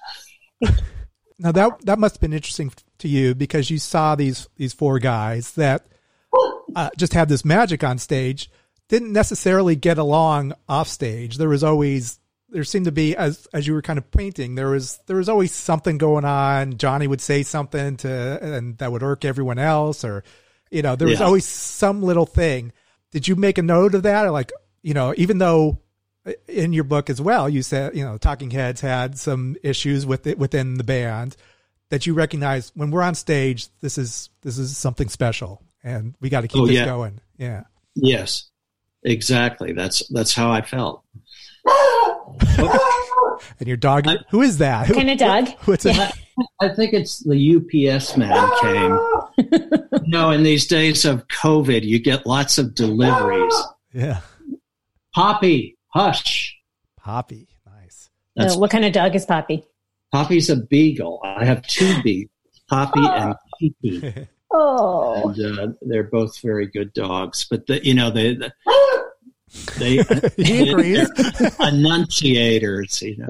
Now 1.38 1.52
that 1.52 1.84
that 1.84 1.98
must 1.98 2.14
have 2.14 2.20
been 2.22 2.32
interesting 2.32 2.72
to 2.96 3.08
you 3.08 3.34
because 3.34 3.68
you 3.68 3.76
saw 3.76 4.14
these 4.14 4.48
these 4.56 4.72
four 4.72 4.98
guys 4.98 5.52
that 5.52 5.86
uh, 6.74 6.88
just 6.96 7.12
had 7.12 7.28
this 7.28 7.44
magic 7.44 7.84
on 7.84 7.98
stage. 7.98 8.50
Didn't 8.88 9.12
necessarily 9.12 9.76
get 9.76 9.98
along 9.98 10.54
off 10.68 10.88
stage. 10.88 11.38
There 11.38 11.48
was 11.48 11.64
always 11.64 12.20
there 12.48 12.64
seemed 12.64 12.84
to 12.84 12.92
be 12.92 13.16
as 13.16 13.46
as 13.52 13.66
you 13.66 13.74
were 13.74 13.82
kind 13.82 13.98
of 13.98 14.08
painting 14.12 14.54
there 14.54 14.70
was 14.70 15.00
there 15.06 15.16
was 15.16 15.28
always 15.28 15.52
something 15.52 15.98
going 15.98 16.24
on. 16.24 16.78
Johnny 16.78 17.06
would 17.06 17.20
say 17.20 17.42
something 17.42 17.96
to 17.98 18.38
and 18.40 18.78
that 18.78 18.92
would 18.92 19.02
irk 19.02 19.24
everyone 19.24 19.58
else, 19.58 20.04
or 20.04 20.22
you 20.70 20.82
know 20.82 20.94
there 20.96 21.08
was 21.08 21.20
yeah. 21.20 21.26
always 21.26 21.44
some 21.44 22.02
little 22.02 22.26
thing. 22.26 22.72
Did 23.10 23.26
you 23.26 23.36
make 23.36 23.58
a 23.58 23.62
note 23.62 23.94
of 23.94 24.04
that, 24.04 24.26
or 24.26 24.30
like 24.30 24.52
you 24.82 24.94
know 24.94 25.14
even 25.16 25.38
though 25.38 25.80
uh, 26.26 26.32
in 26.48 26.72
your 26.72 26.84
book 26.84 27.08
as 27.08 27.20
well, 27.20 27.48
you 27.48 27.62
said, 27.62 27.96
you 27.96 28.04
know, 28.04 28.18
Talking 28.18 28.50
Heads 28.50 28.80
had 28.80 29.18
some 29.18 29.56
issues 29.62 30.04
with 30.04 30.26
it 30.26 30.38
within 30.38 30.74
the 30.74 30.84
band 30.84 31.36
that 31.90 32.06
you 32.06 32.14
recognize 32.14 32.72
when 32.74 32.90
we're 32.90 33.02
on 33.02 33.14
stage, 33.14 33.68
this 33.80 33.96
is, 33.96 34.28
this 34.42 34.58
is 34.58 34.76
something 34.76 35.08
special 35.08 35.62
and 35.84 36.14
we 36.20 36.28
got 36.28 36.40
to 36.40 36.48
keep 36.48 36.62
oh, 36.62 36.66
this 36.66 36.76
yeah. 36.76 36.84
going. 36.84 37.20
Yeah. 37.38 37.62
Yes, 37.94 38.50
exactly. 39.06 39.72
That's, 39.72 40.06
that's 40.08 40.34
how 40.34 40.50
I 40.50 40.62
felt. 40.62 41.02
and 42.58 43.66
your 43.66 43.76
dog, 43.76 44.06
I, 44.06 44.18
who 44.30 44.42
is 44.42 44.58
that? 44.58 44.92
Kind 44.92 45.10
of 45.10 45.18
dog? 45.18 45.48
What's 45.64 45.84
yeah. 45.84 46.12
I 46.60 46.68
think 46.68 46.92
it's 46.92 47.20
the 47.20 47.56
UPS 47.56 48.16
man 48.16 48.50
came. 48.60 49.50
you 50.04 50.10
know, 50.10 50.30
in 50.30 50.42
these 50.42 50.66
days 50.66 51.04
of 51.04 51.26
COVID, 51.28 51.82
you 51.82 51.98
get 51.98 52.26
lots 52.26 52.58
of 52.58 52.74
deliveries. 52.74 53.54
Yeah. 53.92 54.20
Poppy, 55.14 55.76
Hush. 55.88 56.54
Poppy. 56.98 57.48
Nice. 57.66 58.10
Uh, 58.38 58.54
what 58.58 58.70
kind 58.70 58.84
of 58.84 58.92
dog 58.92 59.14
is 59.14 59.24
Poppy? 59.24 59.64
Poppy's 60.12 60.50
a 60.50 60.56
beagle. 60.56 61.20
I 61.24 61.44
have 61.44 61.66
two 61.66 62.02
beagles, 62.02 62.30
Poppy 62.68 63.00
oh. 63.02 63.12
and 63.12 63.34
Kiki. 63.58 64.28
Oh. 64.52 65.34
And 65.36 65.58
uh, 65.58 65.68
they're 65.82 66.04
both 66.04 66.40
very 66.40 66.68
good 66.68 66.92
dogs. 66.92 67.44
But, 67.50 67.66
the, 67.66 67.84
you 67.84 67.94
know, 67.94 68.10
they, 68.10 68.36
the, 68.36 68.52
they, 69.78 69.96
they 70.02 70.64
enunciators, 71.62 73.02
you 73.02 73.16
know. 73.18 73.28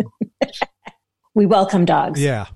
We 1.34 1.46
welcome 1.46 1.84
dogs. 1.84 2.22
Yeah. 2.22 2.46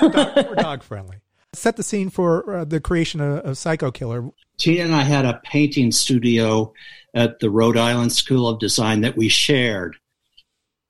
We're 0.00 0.08
dog, 0.10 0.36
we're 0.36 0.54
dog 0.54 0.82
friendly. 0.82 1.18
Set 1.52 1.76
the 1.76 1.82
scene 1.82 2.10
for 2.10 2.58
uh, 2.58 2.64
the 2.64 2.80
creation 2.80 3.20
of, 3.20 3.44
of 3.44 3.58
Psycho 3.58 3.90
Killer. 3.90 4.30
Tina 4.58 4.84
and 4.84 4.94
I 4.94 5.02
had 5.02 5.26
a 5.26 5.40
painting 5.44 5.92
studio 5.92 6.72
at 7.14 7.40
the 7.40 7.50
Rhode 7.50 7.76
Island 7.76 8.12
School 8.12 8.48
of 8.48 8.58
Design 8.58 9.02
that 9.02 9.16
we 9.16 9.28
shared 9.28 9.96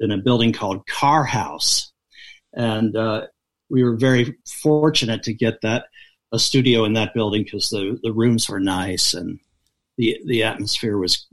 in 0.01 0.11
a 0.11 0.19
building 0.19 0.53
called 0.53 0.87
Carr 0.87 1.25
House. 1.25 1.93
And 2.53 2.97
uh, 2.97 3.27
we 3.69 3.83
were 3.83 3.97
very 3.97 4.37
fortunate 4.63 5.25
to 5.25 5.33
get 5.33 5.61
that 5.63 5.87
a 6.33 6.39
studio 6.39 6.85
in 6.85 6.95
that 6.95 7.15
building 7.15 7.45
because 7.45 7.71
the, 7.71 7.99
the 8.03 8.13
rooms 8.13 8.49
were 8.49 8.61
nice 8.61 9.15
and 9.15 9.39
the 9.97 10.21
the 10.27 10.43
atmosphere 10.43 10.99
was 10.99 11.27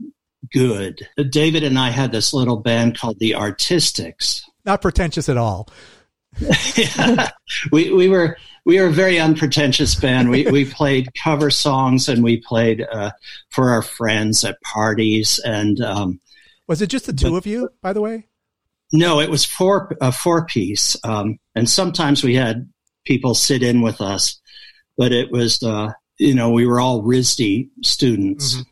good. 0.52 1.06
David 1.30 1.62
and 1.62 1.78
I 1.78 1.90
had 1.90 2.12
this 2.12 2.32
little 2.32 2.56
band 2.56 2.98
called 2.98 3.18
the 3.18 3.34
Artistics. 3.34 4.44
Not 4.64 4.82
pretentious 4.82 5.28
at 5.28 5.36
all. 5.36 5.68
yeah. 6.76 7.30
we 7.72 7.92
we 7.92 8.08
were 8.08 8.36
we 8.64 8.80
were 8.80 8.86
a 8.86 8.92
very 8.92 9.18
unpretentious 9.18 9.94
band. 9.94 10.30
We 10.30 10.46
we 10.46 10.64
played 10.64 11.08
cover 11.22 11.50
songs 11.50 12.08
and 12.08 12.24
we 12.24 12.38
played 12.40 12.84
uh, 12.90 13.10
for 13.50 13.70
our 13.70 13.82
friends 13.82 14.44
at 14.44 14.60
parties. 14.62 15.38
And 15.44 15.80
um, 15.80 16.20
was 16.66 16.82
it 16.82 16.88
just 16.88 17.06
the 17.06 17.12
two 17.12 17.32
but, 17.32 17.36
of 17.36 17.46
you, 17.46 17.68
by 17.82 17.92
the 17.92 18.00
way? 18.00 18.26
No, 18.92 19.20
it 19.20 19.30
was 19.30 19.44
four 19.44 19.96
a 20.00 20.12
four 20.12 20.46
piece, 20.46 20.96
um, 21.04 21.38
and 21.54 21.68
sometimes 21.68 22.22
we 22.22 22.34
had 22.34 22.70
people 23.04 23.34
sit 23.34 23.62
in 23.62 23.82
with 23.82 24.00
us. 24.00 24.40
But 24.96 25.12
it 25.12 25.30
was 25.30 25.62
uh, 25.62 25.92
you 26.18 26.34
know 26.34 26.50
we 26.50 26.66
were 26.66 26.80
all 26.80 27.02
RISD 27.02 27.70
students. 27.82 28.54
Mm-hmm. 28.54 28.62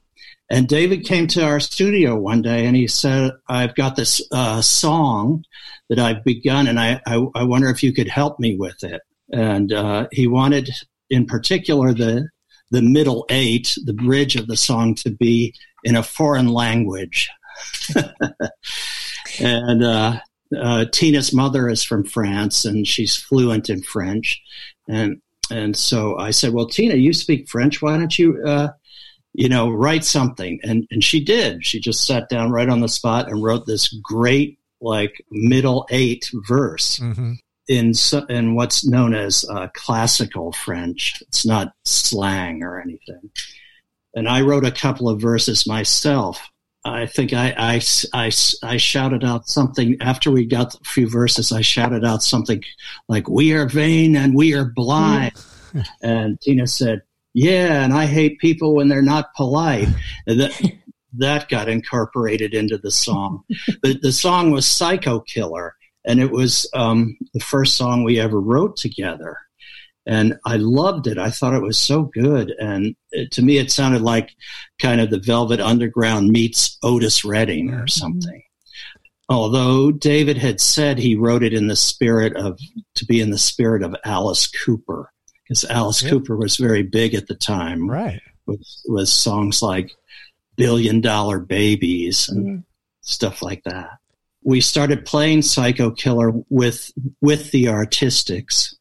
And 0.53 0.69
David 0.69 1.05
came 1.05 1.27
to 1.29 1.43
our 1.43 1.61
studio 1.61 2.15
one 2.15 2.43
day 2.43 2.67
and 2.67 2.77
he 2.77 2.87
said, 2.87 3.33
I've 3.49 3.75
got 3.75 3.97
this 3.97 4.21
uh, 4.31 4.61
song 4.61 5.45
that 5.89 5.99
I've 5.99 6.23
begun 6.25 6.67
and 6.67 6.79
I, 6.79 7.01
I, 7.07 7.25
I, 7.35 7.43
wonder 7.45 7.71
if 7.71 7.83
you 7.83 7.93
could 7.93 8.09
help 8.09 8.39
me 8.39 8.57
with 8.57 8.85
it 8.85 9.01
and 9.33 9.73
uh, 9.73 10.09
he 10.13 10.27
wanted, 10.27 10.71
in 11.11 11.27
particular, 11.27 11.93
the 11.93 12.29
the 12.71 12.83
middle 12.83 13.27
eight, 13.29 13.77
the 13.85 13.93
bridge 13.93 14.37
of 14.37 14.47
the 14.47 14.57
song, 14.57 14.95
to 14.95 15.11
be 15.11 15.55
in 15.85 15.97
a 15.97 16.03
foreign 16.03 16.49
language. 16.49 17.29
and 19.41 19.85
uh, 19.85 20.19
uh, 20.59 20.85
Tina's 20.87 21.35
mother 21.35 21.69
is 21.69 21.83
from 21.83 22.05
France, 22.05 22.65
and 22.65 22.87
she's 22.87 23.17
fluent 23.17 23.69
in 23.69 23.83
French, 23.83 24.41
and 24.89 25.21
and 25.51 25.77
so 25.77 26.17
I 26.19 26.31
said, 26.31 26.55
"Well, 26.55 26.67
Tina, 26.67 26.95
you 26.95 27.13
speak 27.13 27.49
French. 27.49 27.83
Why 27.83 27.99
don't 27.99 28.19
you?" 28.19 28.43
Uh, 28.45 28.69
you 29.35 29.49
know, 29.49 29.71
write 29.71 30.05
something. 30.05 30.61
And, 30.63 30.87
and 30.91 31.03
she 31.03 31.25
did. 31.25 31.65
She 31.65 31.81
just 31.81 32.07
sat 32.07 32.29
down 32.29 32.51
right 32.51 32.69
on 32.69 32.81
the 32.81 32.89
spot 32.89 33.29
and 33.29 33.43
wrote 33.43 33.67
this 33.67 33.89
great, 34.03 34.59
like, 34.81 35.25
middle 35.31 35.87
eight 35.91 36.31
verse. 36.47 36.99
Mm-hmm 36.99 37.35
in 37.69 37.93
in 38.29 38.55
what's 38.55 38.87
known 38.87 39.15
as 39.15 39.45
uh, 39.49 39.69
classical 39.75 40.53
French. 40.53 41.23
It's 41.23 41.47
not 41.47 41.73
slang 41.85 42.63
or 42.63 42.81
anything. 42.81 43.31
And 44.15 44.29
I 44.29 44.43
wrote 44.43 44.67
a 44.67 44.73
couple 44.73 45.09
of 45.09 45.21
verses 45.21 45.67
myself. 45.67 46.49
I 46.85 47.07
think 47.07 47.33
I, 47.33 47.55
I, 47.57 47.81
I, 48.13 48.33
I 48.63 48.77
shouted 48.77 49.25
out 49.25 49.49
something 49.49 49.97
after 50.01 50.31
we 50.31 50.45
got 50.45 50.75
a 50.75 50.85
few 50.85 51.09
verses. 51.09 51.53
I 51.53 51.61
shouted 51.61 52.05
out 52.05 52.23
something 52.23 52.63
like, 53.09 53.29
We 53.29 53.53
are 53.53 53.69
vain 53.69 54.17
and 54.17 54.35
we 54.35 54.55
are 54.55 54.65
blind. 54.65 55.33
and 56.03 56.41
Tina 56.41 56.67
said, 56.67 57.03
Yeah, 57.35 57.83
and 57.83 57.93
I 57.93 58.07
hate 58.07 58.39
people 58.39 58.75
when 58.75 58.89
they're 58.89 59.03
not 59.03 59.35
polite. 59.35 59.89
That, 60.27 60.73
that 61.15 61.49
got 61.49 61.69
incorporated 61.69 62.55
into 62.55 62.79
the 62.79 62.91
song. 62.91 63.45
the, 63.83 63.99
the 64.01 64.13
song 64.13 64.51
was 64.51 64.67
Psycho 64.67 65.21
Killer 65.21 65.75
and 66.05 66.21
it 66.21 66.31
was 66.31 66.69
um, 66.75 67.17
the 67.33 67.41
first 67.41 67.77
song 67.77 68.05
we 68.05 68.19
ever 68.19 68.41
wrote 68.41 68.77
together. 68.77 69.39
And 70.05 70.39
I 70.45 70.57
loved 70.57 71.07
it. 71.07 71.17
I 71.17 71.31
thought 71.31 71.55
it 71.55 71.63
was 71.63 71.79
so 71.79 72.03
good. 72.03 72.53
And 72.59 72.97
it, 73.13 73.31
to 73.33 73.43
me, 73.43 73.59
it 73.59 73.71
sounded 73.71 74.03
like 74.03 74.31
kind 74.81 75.01
of 75.01 75.11
the 75.11 75.21
Velvet 75.21 75.61
Underground 75.61 76.31
meets 76.31 76.77
Otis 76.83 77.25
Redding 77.25 77.71
or 77.71 77.79
mm-hmm. 77.79 77.87
something. 77.87 78.31
Mm-hmm. 78.31 79.35
Although 79.35 79.93
David 79.93 80.39
had 80.39 80.61
said 80.61 80.99
he 80.99 81.15
wrote 81.15 81.45
it 81.45 81.55
in 81.55 81.69
the 81.69 81.77
spirit 81.77 82.37
of, 82.37 82.59
to 82.97 83.07
be 83.07 83.21
in 83.21 83.31
the 83.31 83.39
spirit 83.39 83.85
of 83.85 83.95
Alice 84.05 84.49
Cooper, 84.49 85.13
because 85.45 85.65
Alice 85.65 86.03
Cooper 86.03 86.37
was 86.37 86.57
very 86.57 86.83
big 86.83 87.15
at 87.15 87.27
the 87.27 87.35
time. 87.35 87.89
Right. 87.89 88.21
With, 88.47 88.67
with 88.87 89.09
songs 89.09 89.63
like 89.63 89.93
Billion 90.57 91.01
Dollar 91.01 91.39
Babies 91.39 92.29
and 92.29 92.45
mm-hmm. 92.45 92.61
stuff 93.03 93.43
like 93.43 93.63
that 93.65 93.99
we 94.45 94.61
started 94.61 95.07
playing 95.07 95.43
Psycho 95.43 95.91
Killer 95.91 96.33
with 96.49 96.93
with 97.21 97.51
the 97.51 97.69
Artistics, 97.69 98.77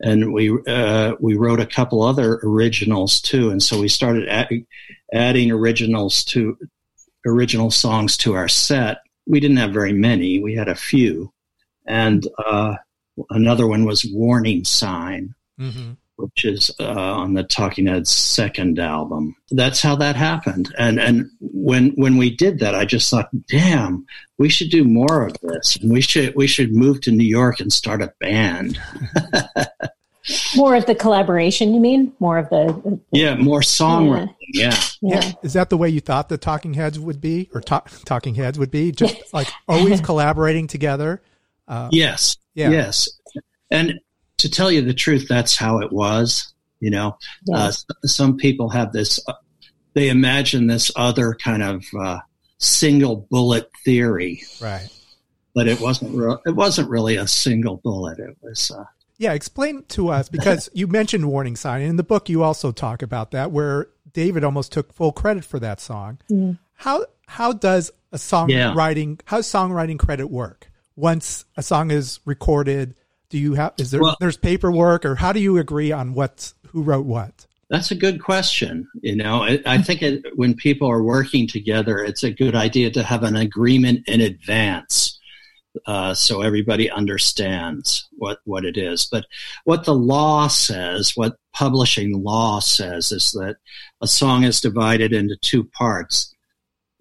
and 0.00 0.32
we 0.32 0.56
uh, 0.66 1.14
we 1.20 1.34
wrote 1.34 1.60
a 1.60 1.66
couple 1.66 2.02
other 2.02 2.40
originals 2.42 3.20
too, 3.20 3.50
and 3.50 3.62
so 3.62 3.80
we 3.80 3.88
started 3.88 4.28
add, 4.28 4.48
adding 5.12 5.50
originals 5.50 6.24
to 6.24 6.56
original 7.26 7.70
songs 7.70 8.16
to 8.18 8.34
our 8.34 8.48
set. 8.48 8.98
We 9.26 9.40
didn't 9.40 9.56
have 9.58 9.72
very 9.72 9.92
many; 9.92 10.40
we 10.40 10.54
had 10.54 10.68
a 10.68 10.74
few, 10.74 11.32
and 11.86 12.26
uh, 12.46 12.76
another 13.30 13.66
one 13.66 13.84
was 13.84 14.08
"Warning 14.10 14.64
Sign," 14.64 15.34
mm-hmm. 15.58 15.92
which 16.16 16.44
is 16.44 16.70
uh, 16.80 16.84
on 16.84 17.34
the 17.34 17.44
Talking 17.44 17.86
Heads' 17.86 18.10
second 18.10 18.78
album. 18.78 19.36
That's 19.50 19.82
how 19.82 19.96
that 19.96 20.16
happened, 20.16 20.74
and 20.78 20.98
and 20.98 21.30
when 21.40 21.90
when 21.90 22.16
we 22.16 22.34
did 22.34 22.60
that, 22.60 22.74
I 22.74 22.84
just 22.84 23.10
thought, 23.10 23.28
"Damn, 23.48 24.06
we 24.38 24.48
should 24.48 24.70
do 24.70 24.84
more 24.84 25.26
of 25.26 25.36
this, 25.42 25.76
and 25.76 25.92
we 25.92 26.00
should 26.00 26.34
we 26.34 26.46
should 26.46 26.74
move 26.74 27.00
to 27.02 27.12
New 27.12 27.26
York 27.26 27.60
and 27.60 27.72
start 27.72 28.02
a 28.02 28.12
band." 28.20 28.78
more 30.56 30.74
of 30.74 30.86
the 30.86 30.94
collaboration, 30.94 31.74
you 31.74 31.80
mean? 31.80 32.12
More 32.20 32.38
of 32.38 32.48
the 32.50 33.00
yeah, 33.12 33.34
more 33.36 33.60
songwriting. 33.60 34.34
Yeah. 34.52 34.74
yeah. 35.00 35.20
yeah, 35.22 35.32
Is 35.42 35.52
that 35.54 35.70
the 35.70 35.76
way 35.76 35.88
you 35.88 36.00
thought 36.00 36.28
the 36.28 36.38
Talking 36.38 36.74
Heads 36.74 36.98
would 36.98 37.20
be, 37.20 37.48
or 37.54 37.60
ta- 37.60 37.84
Talking 38.04 38.34
Heads 38.34 38.58
would 38.58 38.70
be? 38.70 38.92
Just 38.92 39.32
like 39.32 39.48
always 39.66 40.00
collaborating 40.02 40.66
together. 40.66 41.22
Uh, 41.66 41.88
yes. 41.92 42.36
Yeah. 42.54 42.70
Yes. 42.70 43.08
And 43.70 44.00
to 44.38 44.50
tell 44.50 44.70
you 44.70 44.82
the 44.82 44.94
truth, 44.94 45.26
that's 45.28 45.56
how 45.56 45.80
it 45.80 45.92
was. 45.92 46.52
You 46.80 46.90
know, 46.90 47.18
yes. 47.46 47.84
uh, 47.90 48.06
some 48.06 48.36
people 48.36 48.70
have 48.70 48.92
this. 48.92 49.20
Uh, 49.26 49.34
they 49.94 50.08
imagine 50.08 50.68
this 50.68 50.92
other 50.94 51.34
kind 51.34 51.62
of 51.62 51.84
uh, 51.98 52.20
single 52.58 53.26
bullet 53.30 53.68
theory, 53.84 54.42
right? 54.60 54.88
But 55.54 55.66
it 55.66 55.80
wasn't. 55.80 56.16
Re- 56.16 56.38
it 56.46 56.54
wasn't 56.54 56.88
really 56.88 57.16
a 57.16 57.26
single 57.26 57.78
bullet. 57.78 58.20
It 58.20 58.36
was 58.40 58.70
uh, 58.70 58.84
yeah, 59.18 59.32
explain 59.32 59.82
to 59.88 60.08
us 60.08 60.28
because 60.28 60.70
you 60.72 60.86
mentioned 60.86 61.28
warning 61.28 61.56
sign. 61.56 61.82
And 61.82 61.90
in 61.90 61.96
the 61.96 62.04
book, 62.04 62.28
you 62.28 62.44
also 62.44 62.70
talk 62.70 63.02
about 63.02 63.32
that, 63.32 63.50
where 63.50 63.88
David 64.12 64.44
almost 64.44 64.70
took 64.70 64.92
full 64.92 65.12
credit 65.12 65.44
for 65.44 65.58
that 65.58 65.80
song. 65.80 66.18
Mm. 66.30 66.58
How 66.74 67.04
how 67.26 67.52
does 67.52 67.90
a 68.12 68.16
songwriting 68.16 69.16
yeah. 69.16 69.22
how 69.26 69.38
does 69.38 69.48
songwriting 69.48 69.98
credit 69.98 70.28
work? 70.28 70.70
Once 70.94 71.44
a 71.56 71.62
song 71.62 71.90
is 71.90 72.20
recorded, 72.24 72.94
do 73.30 73.38
you 73.38 73.54
have 73.54 73.74
is 73.78 73.90
there 73.90 74.00
well, 74.00 74.16
there's 74.20 74.36
paperwork 74.36 75.04
or 75.04 75.14
how 75.14 75.32
do 75.32 75.40
you 75.40 75.58
agree 75.58 75.92
on 75.92 76.14
what 76.14 76.52
who 76.68 76.82
wrote 76.82 77.06
what? 77.06 77.46
That's 77.70 77.90
a 77.90 77.94
good 77.94 78.22
question. 78.22 78.88
You 79.02 79.16
know, 79.16 79.42
I, 79.42 79.60
I 79.66 79.82
think 79.82 80.02
it, 80.02 80.24
when 80.36 80.54
people 80.54 80.90
are 80.90 81.02
working 81.02 81.46
together, 81.46 81.98
it's 81.98 82.24
a 82.24 82.30
good 82.30 82.54
idea 82.54 82.90
to 82.92 83.02
have 83.02 83.22
an 83.24 83.36
agreement 83.36 84.08
in 84.08 84.22
advance 84.22 85.18
uh, 85.86 86.14
so 86.14 86.42
everybody 86.42 86.90
understands 86.90 88.08
what, 88.12 88.38
what 88.44 88.64
it 88.64 88.76
is. 88.76 89.06
But 89.06 89.26
what 89.64 89.84
the 89.84 89.94
law 89.94 90.48
says, 90.48 91.12
what 91.14 91.36
publishing 91.52 92.22
law 92.22 92.60
says, 92.60 93.12
is 93.12 93.32
that 93.32 93.56
a 94.00 94.06
song 94.06 94.44
is 94.44 94.60
divided 94.60 95.12
into 95.12 95.36
two 95.36 95.64
parts 95.64 96.34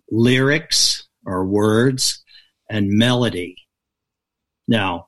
lyrics 0.09 1.07
or 1.25 1.45
words 1.45 2.23
and 2.69 2.89
melody. 2.89 3.57
Now, 4.67 5.07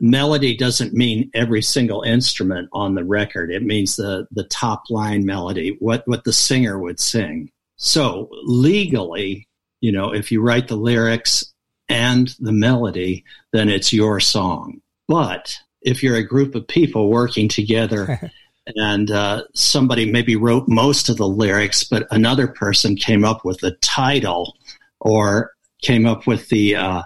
melody 0.00 0.56
doesn't 0.56 0.92
mean 0.92 1.30
every 1.34 1.62
single 1.62 2.02
instrument 2.02 2.68
on 2.72 2.94
the 2.94 3.04
record. 3.04 3.50
It 3.50 3.62
means 3.62 3.96
the, 3.96 4.26
the 4.30 4.44
top 4.44 4.84
line 4.90 5.24
melody, 5.24 5.76
what, 5.80 6.06
what 6.06 6.24
the 6.24 6.32
singer 6.32 6.78
would 6.78 7.00
sing. 7.00 7.50
So 7.76 8.28
legally, 8.44 9.48
you 9.80 9.92
know, 9.92 10.12
if 10.12 10.30
you 10.32 10.40
write 10.40 10.68
the 10.68 10.76
lyrics 10.76 11.52
and 11.88 12.34
the 12.40 12.52
melody, 12.52 13.24
then 13.52 13.68
it's 13.68 13.92
your 13.92 14.20
song. 14.20 14.80
But 15.06 15.56
if 15.82 16.02
you're 16.02 16.16
a 16.16 16.26
group 16.26 16.54
of 16.54 16.66
people 16.68 17.10
working 17.10 17.48
together 17.48 18.30
and 18.76 19.10
uh, 19.10 19.44
somebody 19.54 20.10
maybe 20.10 20.36
wrote 20.36 20.68
most 20.68 21.08
of 21.08 21.16
the 21.16 21.28
lyrics, 21.28 21.84
but 21.84 22.06
another 22.10 22.48
person 22.48 22.96
came 22.96 23.24
up 23.24 23.44
with 23.44 23.58
the 23.60 23.72
title 23.80 24.56
or 25.00 25.52
came 25.80 26.06
up 26.06 26.26
with 26.26 26.48
the 26.48 26.74
uh, 26.74 27.02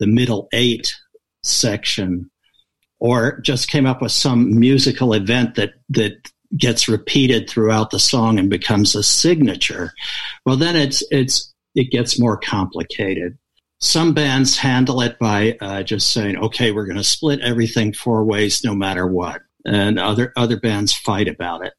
the 0.00 0.06
middle 0.06 0.48
eight 0.52 0.94
section, 1.42 2.30
or 2.98 3.40
just 3.40 3.70
came 3.70 3.86
up 3.86 4.02
with 4.02 4.12
some 4.12 4.58
musical 4.58 5.12
event 5.12 5.54
that 5.56 5.74
that 5.90 6.30
gets 6.56 6.88
repeated 6.88 7.48
throughout 7.48 7.90
the 7.90 7.98
song 7.98 8.38
and 8.38 8.50
becomes 8.50 8.94
a 8.94 9.02
signature. 9.02 9.92
Well, 10.44 10.56
then 10.56 10.76
it's 10.76 11.02
it's 11.10 11.52
it 11.74 11.90
gets 11.90 12.18
more 12.18 12.36
complicated 12.36 13.38
some 13.80 14.12
bands 14.12 14.58
handle 14.58 15.00
it 15.00 15.18
by 15.18 15.56
uh, 15.60 15.82
just 15.82 16.12
saying, 16.12 16.36
"Okay, 16.36 16.70
we're 16.70 16.84
going 16.84 16.96
to 16.96 17.04
split 17.04 17.40
everything 17.40 17.92
four 17.92 18.24
ways, 18.24 18.62
no 18.62 18.74
matter 18.74 19.06
what," 19.06 19.40
and 19.64 19.98
other 19.98 20.32
other 20.36 20.58
bands 20.58 20.92
fight 20.92 21.28
about 21.28 21.64
it. 21.64 21.72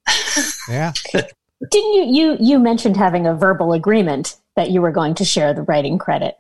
yeah. 0.70 0.94
Didn't 1.14 1.94
you 1.94 2.06
you 2.06 2.38
you 2.40 2.60
mentioned 2.60 2.98
having 2.98 3.28
a 3.28 3.36
verbal 3.36 3.74
agreement 3.74 4.36
that 4.56 4.72
you 4.72 4.82
were 4.82 4.92
going 4.92 5.14
to 5.16 5.26
share 5.26 5.54
the 5.54 5.62
writing 5.62 6.00
credit? 6.00 6.36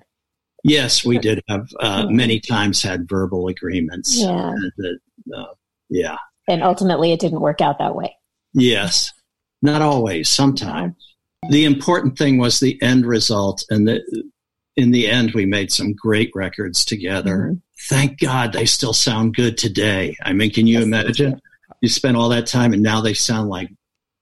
Yes, 0.64 1.04
we 1.06 1.18
did 1.18 1.42
have 1.50 1.70
uh, 1.80 2.08
many 2.08 2.40
times 2.40 2.82
had 2.82 3.10
verbal 3.10 3.48
agreements. 3.48 4.18
Yeah. 4.18 4.54
That, 4.78 5.00
uh, 5.36 5.54
yeah. 5.90 6.18
And 6.48 6.64
ultimately, 6.64 7.12
it 7.12 7.20
didn't 7.20 7.42
work 7.42 7.62
out 7.62 7.80
that 7.80 7.96
way. 7.96 8.16
Yes, 8.54 9.12
not 9.62 9.82
always. 9.82 10.30
Sometimes. 10.30 10.96
The 11.50 11.66
important 11.66 12.18
thing 12.18 12.38
was 12.38 12.60
the 12.60 12.80
end 12.82 13.06
result, 13.06 13.64
and 13.70 13.88
the 13.88 14.02
in 14.78 14.92
the 14.92 15.08
end, 15.08 15.32
we 15.34 15.46
made 15.46 15.72
some 15.72 15.94
great 15.94 16.32
records 16.36 16.86
together. 16.86 17.38
Mm-hmm. 17.38 17.54
Thank 17.90 18.20
God 18.20 18.54
they 18.54 18.66
still 18.66 18.94
sound 18.94 19.36
good 19.36 19.58
today. 19.58 20.16
I 20.24 20.34
mean, 20.34 20.52
can 20.52 20.68
you 20.68 20.82
imagine? 20.82 21.42
You 21.82 21.90
spent 21.90 22.16
all 22.16 22.30
that 22.30 22.46
time 22.46 22.74
and 22.74 22.84
now 22.84 23.02
they 23.02 23.16
sound 23.16 23.50
like 23.50 23.70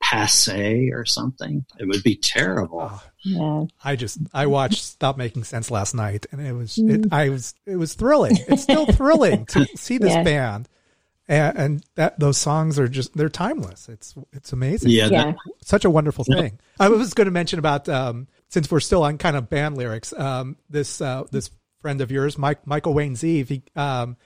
passe 0.10 0.90
or 0.92 1.06
something. 1.06 1.66
It 1.80 1.88
would 1.88 2.04
be 2.04 2.16
terrible. 2.16 2.90
Oh, 2.92 3.04
yeah. 3.24 3.66
I 3.84 3.96
just 3.96 4.18
I 4.34 4.48
watched 4.48 4.84
Stop 4.84 5.18
Making 5.18 5.44
Sense 5.44 5.70
last 5.70 5.94
night, 5.94 6.26
and 6.32 6.46
it 6.46 6.54
was 6.54 6.78
mm. 6.78 7.06
it, 7.06 7.14
I 7.14 7.30
was 7.30 7.54
it 7.66 7.76
was 7.76 7.94
thrilling. 7.94 8.38
It's 8.48 8.64
still 8.64 8.86
thrilling 8.92 9.46
to 9.48 9.66
see 9.76 9.98
this 9.98 10.14
yeah. 10.14 10.24
band, 10.24 10.70
and, 11.28 11.58
and, 11.58 11.84
that 11.96 12.20
those 12.20 12.38
songs 12.38 12.80
are 12.80 12.88
just 12.88 13.16
they're 13.16 13.30
timeless. 13.30 13.88
It's 13.90 14.16
it's 14.34 14.54
amazing. 14.54 14.92
Yeah, 14.92 15.10
yeah. 15.12 15.34
such 15.62 15.86
a 15.86 15.90
wonderful 15.90 16.24
thing. 16.24 16.60
I 16.80 16.90
was 16.90 17.14
going 17.14 17.26
to 17.26 17.32
mention 17.32 17.60
about 17.60 17.88
um, 17.88 18.28
since 18.50 18.72
we're 18.72 18.80
still 18.80 19.04
on 19.04 19.18
kind 19.18 19.36
of 19.36 19.50
band 19.50 19.78
lyrics, 19.78 20.14
um, 20.14 20.58
this 20.70 21.02
uh, 21.02 21.24
this 21.32 21.52
friend 21.82 22.02
of 22.02 22.12
yours, 22.12 22.38
Mike 22.38 22.66
Michael 22.66 22.94
Wayne 22.94 23.16
Zieve, 23.16 23.48
he 23.48 23.64
um, 23.76 24.18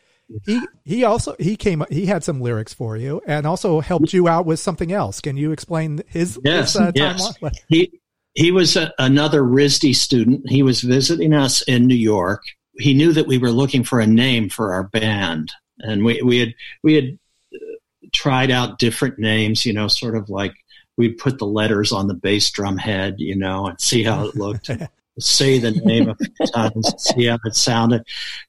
he 0.46 0.62
he 0.84 1.04
also 1.04 1.36
he 1.40 1.56
came 1.56 1.84
he 1.90 2.06
had 2.06 2.24
some 2.24 2.42
lyrics 2.42 2.74
for 2.74 2.98
you 2.98 3.22
and 3.28 3.46
also 3.46 3.80
helped 3.82 4.14
you 4.14 4.28
out 4.28 4.46
with 4.46 4.60
something 4.60 4.92
else. 4.92 5.22
Can 5.22 5.38
you 5.38 5.52
explain 5.52 6.02
his 6.08 6.40
yes 6.44 6.74
his, 6.74 6.82
uh, 6.82 6.92
yes 6.96 7.34
he 7.68 8.00
he 8.34 8.52
was 8.52 8.76
a, 8.76 8.92
another 8.98 9.44
RISD 9.44 9.96
student. 9.96 10.50
He 10.50 10.64
was 10.64 10.82
visiting 10.82 11.34
us 11.34 11.62
in 11.64 11.86
New 11.86 11.96
York. 11.96 12.42
He 12.80 12.94
knew 12.94 13.14
that 13.14 13.28
we 13.28 13.38
were 13.38 13.52
looking 13.52 13.84
for 13.84 14.00
a 14.00 14.08
name 14.08 14.50
for 14.50 14.74
our 14.74 14.86
band, 14.86 15.52
and 15.80 16.04
we 16.04 16.22
we 16.24 16.40
had 16.40 16.54
we 16.82 16.96
had 16.96 17.20
uh, 17.54 18.08
tried 18.12 18.50
out 18.50 18.80
different 18.80 19.20
names. 19.20 19.66
You 19.66 19.74
know, 19.74 19.88
sort 19.88 20.16
of 20.16 20.30
like 20.30 20.54
we'd 20.98 21.18
put 21.18 21.38
the 21.38 21.46
letters 21.46 21.92
on 21.92 22.08
the 22.08 22.16
bass 22.16 22.50
drum 22.50 22.78
head, 22.78 23.16
you 23.20 23.36
know, 23.36 23.68
and 23.68 23.80
see 23.80 24.04
how 24.04 24.26
it 24.26 24.36
looked. 24.36 24.70
say 25.20 25.60
the 25.60 25.72
name 25.72 26.10
a 26.10 26.16
few 26.38 26.48
times, 26.48 26.94
see 26.98 27.26
how 27.26 27.38
it 27.46 27.56
sounded, 27.56 28.04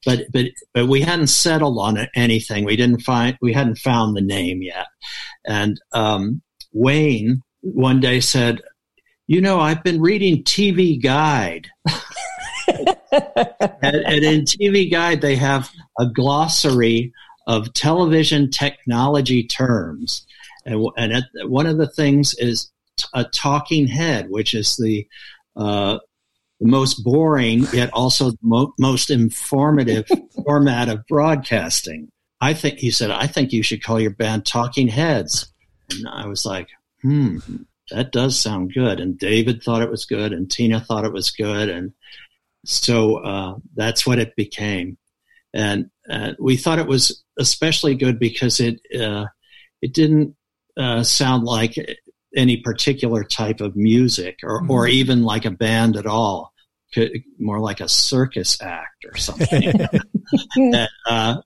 but 0.04 0.20
but 0.32 0.46
but 0.72 0.86
we 0.86 1.00
hadn't 1.00 1.28
settled 1.28 1.78
on 1.78 2.06
anything. 2.14 2.64
We 2.64 2.76
didn't 2.76 3.02
find 3.02 3.36
we 3.40 3.52
hadn't 3.52 3.78
found 3.78 4.16
the 4.16 4.22
name 4.22 4.62
yet. 4.62 4.86
And 5.46 5.80
um, 5.92 6.42
Wayne 6.72 7.42
one 7.60 8.00
day 8.00 8.20
said, 8.20 8.62
"You 9.26 9.40
know, 9.40 9.60
I've 9.60 9.82
been 9.82 10.00
reading 10.00 10.42
TV 10.44 11.02
Guide." 11.02 11.68
and, 12.72 13.82
and 13.82 14.24
in 14.24 14.42
TV 14.42 14.90
Guide, 14.90 15.20
they 15.20 15.36
have 15.36 15.70
a 15.98 16.06
glossary 16.06 17.12
of 17.46 17.72
television 17.74 18.50
technology 18.50 19.44
terms. 19.44 20.26
And, 20.64 20.86
and 20.96 21.24
one 21.44 21.66
of 21.66 21.76
the 21.76 21.88
things 21.88 22.34
is 22.38 22.70
t- 22.96 23.06
a 23.12 23.24
talking 23.24 23.86
head, 23.86 24.30
which 24.30 24.54
is 24.54 24.76
the 24.76 25.06
uh, 25.56 25.98
most 26.64 27.04
boring 27.04 27.66
yet 27.72 27.90
also 27.92 28.30
the 28.30 28.38
mo- 28.42 28.74
most 28.78 29.10
informative 29.10 30.06
format 30.44 30.88
of 30.88 31.06
broadcasting. 31.06 32.10
I 32.40 32.54
think 32.54 32.78
he 32.78 32.90
said, 32.90 33.10
I 33.10 33.26
think 33.26 33.52
you 33.52 33.62
should 33.62 33.82
call 33.82 34.00
your 34.00 34.10
band 34.10 34.44
Talking 34.44 34.88
Heads. 34.88 35.52
And 35.90 36.08
I 36.08 36.26
was 36.26 36.44
like, 36.44 36.68
hmm, 37.02 37.38
that 37.90 38.12
does 38.12 38.38
sound 38.38 38.72
good. 38.74 39.00
And 39.00 39.18
David 39.18 39.62
thought 39.62 39.82
it 39.82 39.90
was 39.90 40.04
good, 40.04 40.32
and 40.32 40.50
Tina 40.50 40.80
thought 40.80 41.04
it 41.04 41.12
was 41.12 41.30
good, 41.30 41.68
and 41.68 41.92
so 42.64 43.16
uh, 43.16 43.56
that's 43.74 44.06
what 44.06 44.18
it 44.18 44.36
became. 44.36 44.96
And 45.52 45.90
uh, 46.08 46.32
we 46.38 46.56
thought 46.56 46.78
it 46.78 46.86
was 46.86 47.22
especially 47.38 47.94
good 47.94 48.18
because 48.18 48.60
it 48.60 48.80
uh, 48.98 49.26
it 49.82 49.92
didn't 49.92 50.34
uh, 50.76 51.02
sound 51.02 51.44
like 51.44 51.76
any 52.34 52.56
particular 52.56 53.22
type 53.22 53.60
of 53.60 53.76
music 53.76 54.40
or, 54.42 54.60
mm-hmm. 54.60 54.70
or 54.70 54.88
even 54.88 55.22
like 55.22 55.44
a 55.44 55.50
band 55.50 55.96
at 55.96 56.06
all. 56.06 56.52
Could, 56.94 57.22
more 57.38 57.60
like 57.60 57.80
a 57.80 57.88
circus 57.88 58.60
act 58.62 59.04
or 59.04 59.16
something. 59.16 59.72
and, 60.56 60.88
uh, 61.06 61.40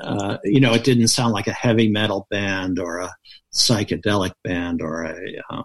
uh, 0.00 0.36
you 0.44 0.60
know, 0.60 0.74
it 0.74 0.84
didn't 0.84 1.08
sound 1.08 1.32
like 1.32 1.46
a 1.46 1.52
heavy 1.52 1.88
metal 1.88 2.26
band 2.30 2.78
or 2.78 2.98
a 2.98 3.14
psychedelic 3.54 4.32
band 4.44 4.82
or 4.82 5.04
a 5.04 5.42
uh, 5.50 5.62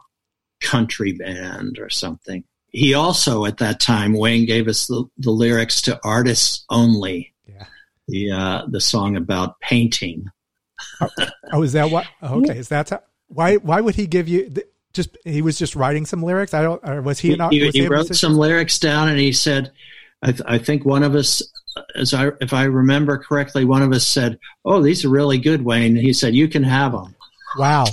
country 0.61 1.11
band 1.13 1.77
or 1.79 1.89
something. 1.89 2.43
He 2.69 2.93
also, 2.93 3.45
at 3.45 3.57
that 3.57 3.81
time, 3.81 4.13
Wayne 4.13 4.45
gave 4.45 4.67
us 4.69 4.87
the, 4.87 5.03
the 5.17 5.31
lyrics 5.31 5.81
to 5.83 5.99
"Artists 6.05 6.63
Only," 6.69 7.33
Yeah. 7.45 7.65
the 8.07 8.31
uh, 8.31 8.65
the 8.69 8.79
song 8.79 9.17
about 9.17 9.59
painting. 9.59 10.27
Oh, 11.51 11.63
is 11.63 11.73
that 11.73 11.91
what? 11.91 12.07
Okay, 12.23 12.57
is 12.57 12.69
that 12.69 12.89
how, 12.89 13.01
why? 13.27 13.57
Why 13.57 13.81
would 13.81 13.95
he 13.95 14.07
give 14.07 14.29
you 14.29 14.49
th- 14.49 14.67
just? 14.93 15.17
He 15.23 15.41
was 15.41 15.57
just 15.57 15.75
writing 15.75 16.05
some 16.05 16.23
lyrics. 16.23 16.53
I 16.53 16.63
don't. 16.63 16.81
Or 16.87 17.01
was 17.01 17.19
he? 17.19 17.29
He, 17.29 17.35
not, 17.35 17.53
he, 17.53 17.63
was 17.65 17.75
he 17.75 17.85
a 17.85 17.89
wrote 17.89 18.13
some 18.15 18.35
lyrics 18.35 18.79
down, 18.79 19.09
and 19.09 19.19
he 19.19 19.31
said, 19.31 19.71
I, 20.21 20.31
th- 20.31 20.41
"I 20.45 20.57
think 20.57 20.85
one 20.85 21.03
of 21.03 21.15
us." 21.15 21.41
As 21.95 22.13
I, 22.13 22.31
if 22.41 22.51
I 22.51 22.65
remember 22.65 23.17
correctly, 23.17 23.63
one 23.63 23.81
of 23.81 23.93
us 23.93 24.05
said, 24.05 24.37
"Oh, 24.65 24.81
these 24.81 25.05
are 25.05 25.09
really 25.09 25.37
good, 25.37 25.63
Wayne." 25.63 25.95
He 25.95 26.11
said, 26.13 26.35
"You 26.35 26.47
can 26.47 26.63
have 26.63 26.91
them." 26.91 27.15
Wow. 27.57 27.85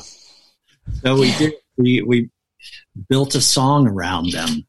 So 1.02 1.14
we 1.14 1.32
did. 1.36 1.54
We 1.76 2.02
we 2.02 2.30
built 3.08 3.34
a 3.34 3.40
song 3.40 3.86
around 3.86 4.32
them. 4.32 4.66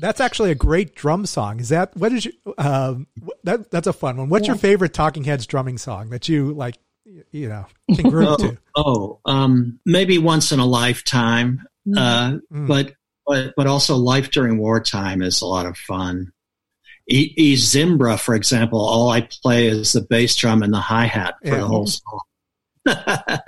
That's 0.00 0.20
actually 0.20 0.50
a 0.50 0.54
great 0.54 0.94
drum 0.94 1.26
song. 1.26 1.60
Is 1.60 1.70
that 1.70 1.96
what 1.96 2.12
is 2.12 2.24
your 2.24 2.34
um 2.56 3.06
that 3.44 3.70
that's 3.70 3.86
a 3.86 3.92
fun 3.92 4.16
one. 4.16 4.28
What's 4.28 4.46
your 4.46 4.56
favorite 4.56 4.94
Talking 4.94 5.24
Heads 5.24 5.46
drumming 5.46 5.78
song 5.78 6.10
that 6.10 6.28
you 6.28 6.52
like 6.52 6.76
y- 6.76 6.82
you 7.32 7.48
know, 7.48 7.66
can 7.94 8.10
groove 8.10 8.28
Oh, 8.28 8.36
to? 8.36 8.58
oh 8.76 9.20
um, 9.24 9.78
maybe 9.86 10.18
once 10.18 10.52
in 10.52 10.58
a 10.60 10.66
lifetime, 10.66 11.66
uh, 11.96 12.38
Mm. 12.52 12.66
but 12.66 12.92
but 13.26 13.54
but 13.56 13.66
also 13.66 13.96
life 13.96 14.30
during 14.30 14.58
wartime 14.58 15.22
is 15.22 15.40
a 15.42 15.46
lot 15.46 15.66
of 15.66 15.76
fun. 15.76 16.32
E, 17.10 17.32
e 17.36 17.56
Zimbra, 17.56 18.18
for 18.18 18.34
example, 18.34 18.80
all 18.80 19.08
I 19.10 19.22
play 19.42 19.66
is 19.66 19.92
the 19.92 20.02
bass 20.02 20.36
drum 20.36 20.62
and 20.62 20.72
the 20.74 20.78
hi 20.80 21.06
hat 21.06 21.36
for 21.42 21.48
Yeah. 21.48 21.58
the 21.60 21.66
whole 21.66 21.86
song. 21.86 22.20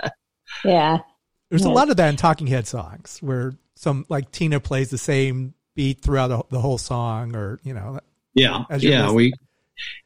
Yeah. 0.65 0.97
There's 1.49 1.65
a 1.65 1.69
lot 1.69 1.89
of 1.89 1.97
that 1.97 2.09
in 2.09 2.15
Talking 2.17 2.47
Head 2.47 2.67
songs 2.67 3.17
where 3.21 3.53
some 3.75 4.05
like 4.09 4.31
Tina 4.31 4.59
plays 4.59 4.89
the 4.89 4.97
same 4.97 5.53
beat 5.75 6.01
throughout 6.01 6.27
the, 6.27 6.43
the 6.49 6.59
whole 6.61 6.77
song 6.77 7.35
or, 7.35 7.59
you 7.63 7.73
know, 7.73 7.99
Yeah, 8.33 8.63
As 8.69 8.83
yeah. 8.83 9.01
listening. 9.01 9.15
We. 9.15 9.33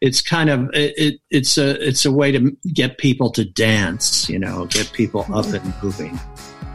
It's 0.01 0.21
kind 0.21 0.49
of 0.49 0.69
it, 0.73 0.93
it. 0.97 1.21
It's 1.29 1.57
a 1.57 1.88
it's 1.88 2.05
a 2.05 2.11
way 2.11 2.31
to 2.31 2.55
get 2.73 2.97
people 2.97 3.29
to 3.31 3.45
dance. 3.45 4.29
You 4.29 4.39
know, 4.39 4.65
get 4.65 4.91
people 4.93 5.25
up 5.33 5.45
and 5.47 5.73
moving. 5.81 6.19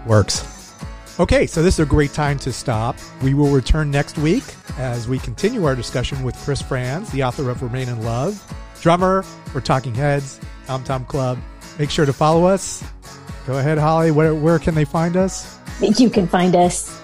works. 0.06 0.56
Okay, 1.18 1.46
so 1.46 1.62
this 1.62 1.74
is 1.74 1.80
a 1.80 1.86
great 1.86 2.14
time 2.14 2.38
to 2.38 2.52
stop. 2.52 2.96
We 3.22 3.34
will 3.34 3.50
return 3.50 3.90
next 3.90 4.16
week 4.16 4.44
as 4.78 5.06
we 5.06 5.18
continue 5.18 5.64
our 5.66 5.76
discussion 5.76 6.22
with 6.22 6.34
Chris 6.36 6.62
Frantz, 6.62 7.10
the 7.10 7.24
author 7.24 7.50
of 7.50 7.62
Remain 7.62 7.88
in 7.90 8.02
Love, 8.02 8.42
drummer 8.80 9.22
for 9.52 9.60
Talking 9.60 9.94
Heads, 9.94 10.40
Tom 10.66 10.82
Tom 10.84 11.04
Club. 11.04 11.38
Make 11.78 11.90
sure 11.90 12.06
to 12.06 12.12
follow 12.12 12.46
us. 12.46 12.82
Go 13.46 13.58
ahead, 13.58 13.78
Holly. 13.78 14.10
Where, 14.10 14.34
where 14.34 14.58
can 14.58 14.74
they 14.74 14.84
find 14.84 15.16
us? 15.16 15.58
You 15.80 16.08
can 16.08 16.26
find 16.26 16.54
us 16.54 16.99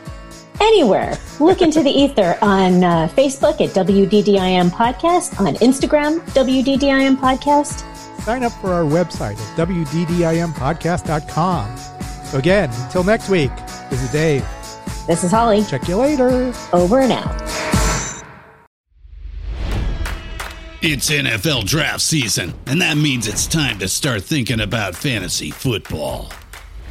anywhere. 0.61 1.19
Look 1.41 1.63
into 1.63 1.83
the 1.83 1.91
ether 1.91 2.39
on 2.43 2.85
uh, 2.85 3.09
Facebook 3.09 3.61
at 3.61 3.71
WDDIM 3.75 4.71
Podcast, 4.71 5.41
on 5.41 5.55
Instagram, 5.57 6.21
WDDIM 6.31 7.17
Podcast. 7.17 7.83
Sign 8.23 8.43
up 8.43 8.53
for 8.53 8.73
our 8.73 8.85
website 8.85 9.39
at 9.39 9.57
WDDIMpodcast.com. 9.69 11.77
So, 12.27 12.39
again, 12.39 12.71
until 12.85 13.05
next 13.05 13.29
week, 13.29 13.53
this 13.89 14.03
is 14.03 14.11
Dave. 14.11 14.45
This 15.07 15.23
is 15.23 15.31
Holly. 15.31 15.63
Check 15.65 15.87
you 15.87 15.97
later. 15.97 16.53
Over 16.73 17.01
and 17.01 17.13
out. 17.13 17.43
It's 20.83 21.11
NFL 21.11 21.65
draft 21.65 22.01
season, 22.01 22.55
and 22.67 22.81
that 22.81 22.97
means 22.97 23.27
it's 23.27 23.47
time 23.47 23.79
to 23.81 23.89
start 23.89 24.23
thinking 24.23 24.61
about 24.61 24.95
fantasy 24.95 25.51
football. 25.51 26.31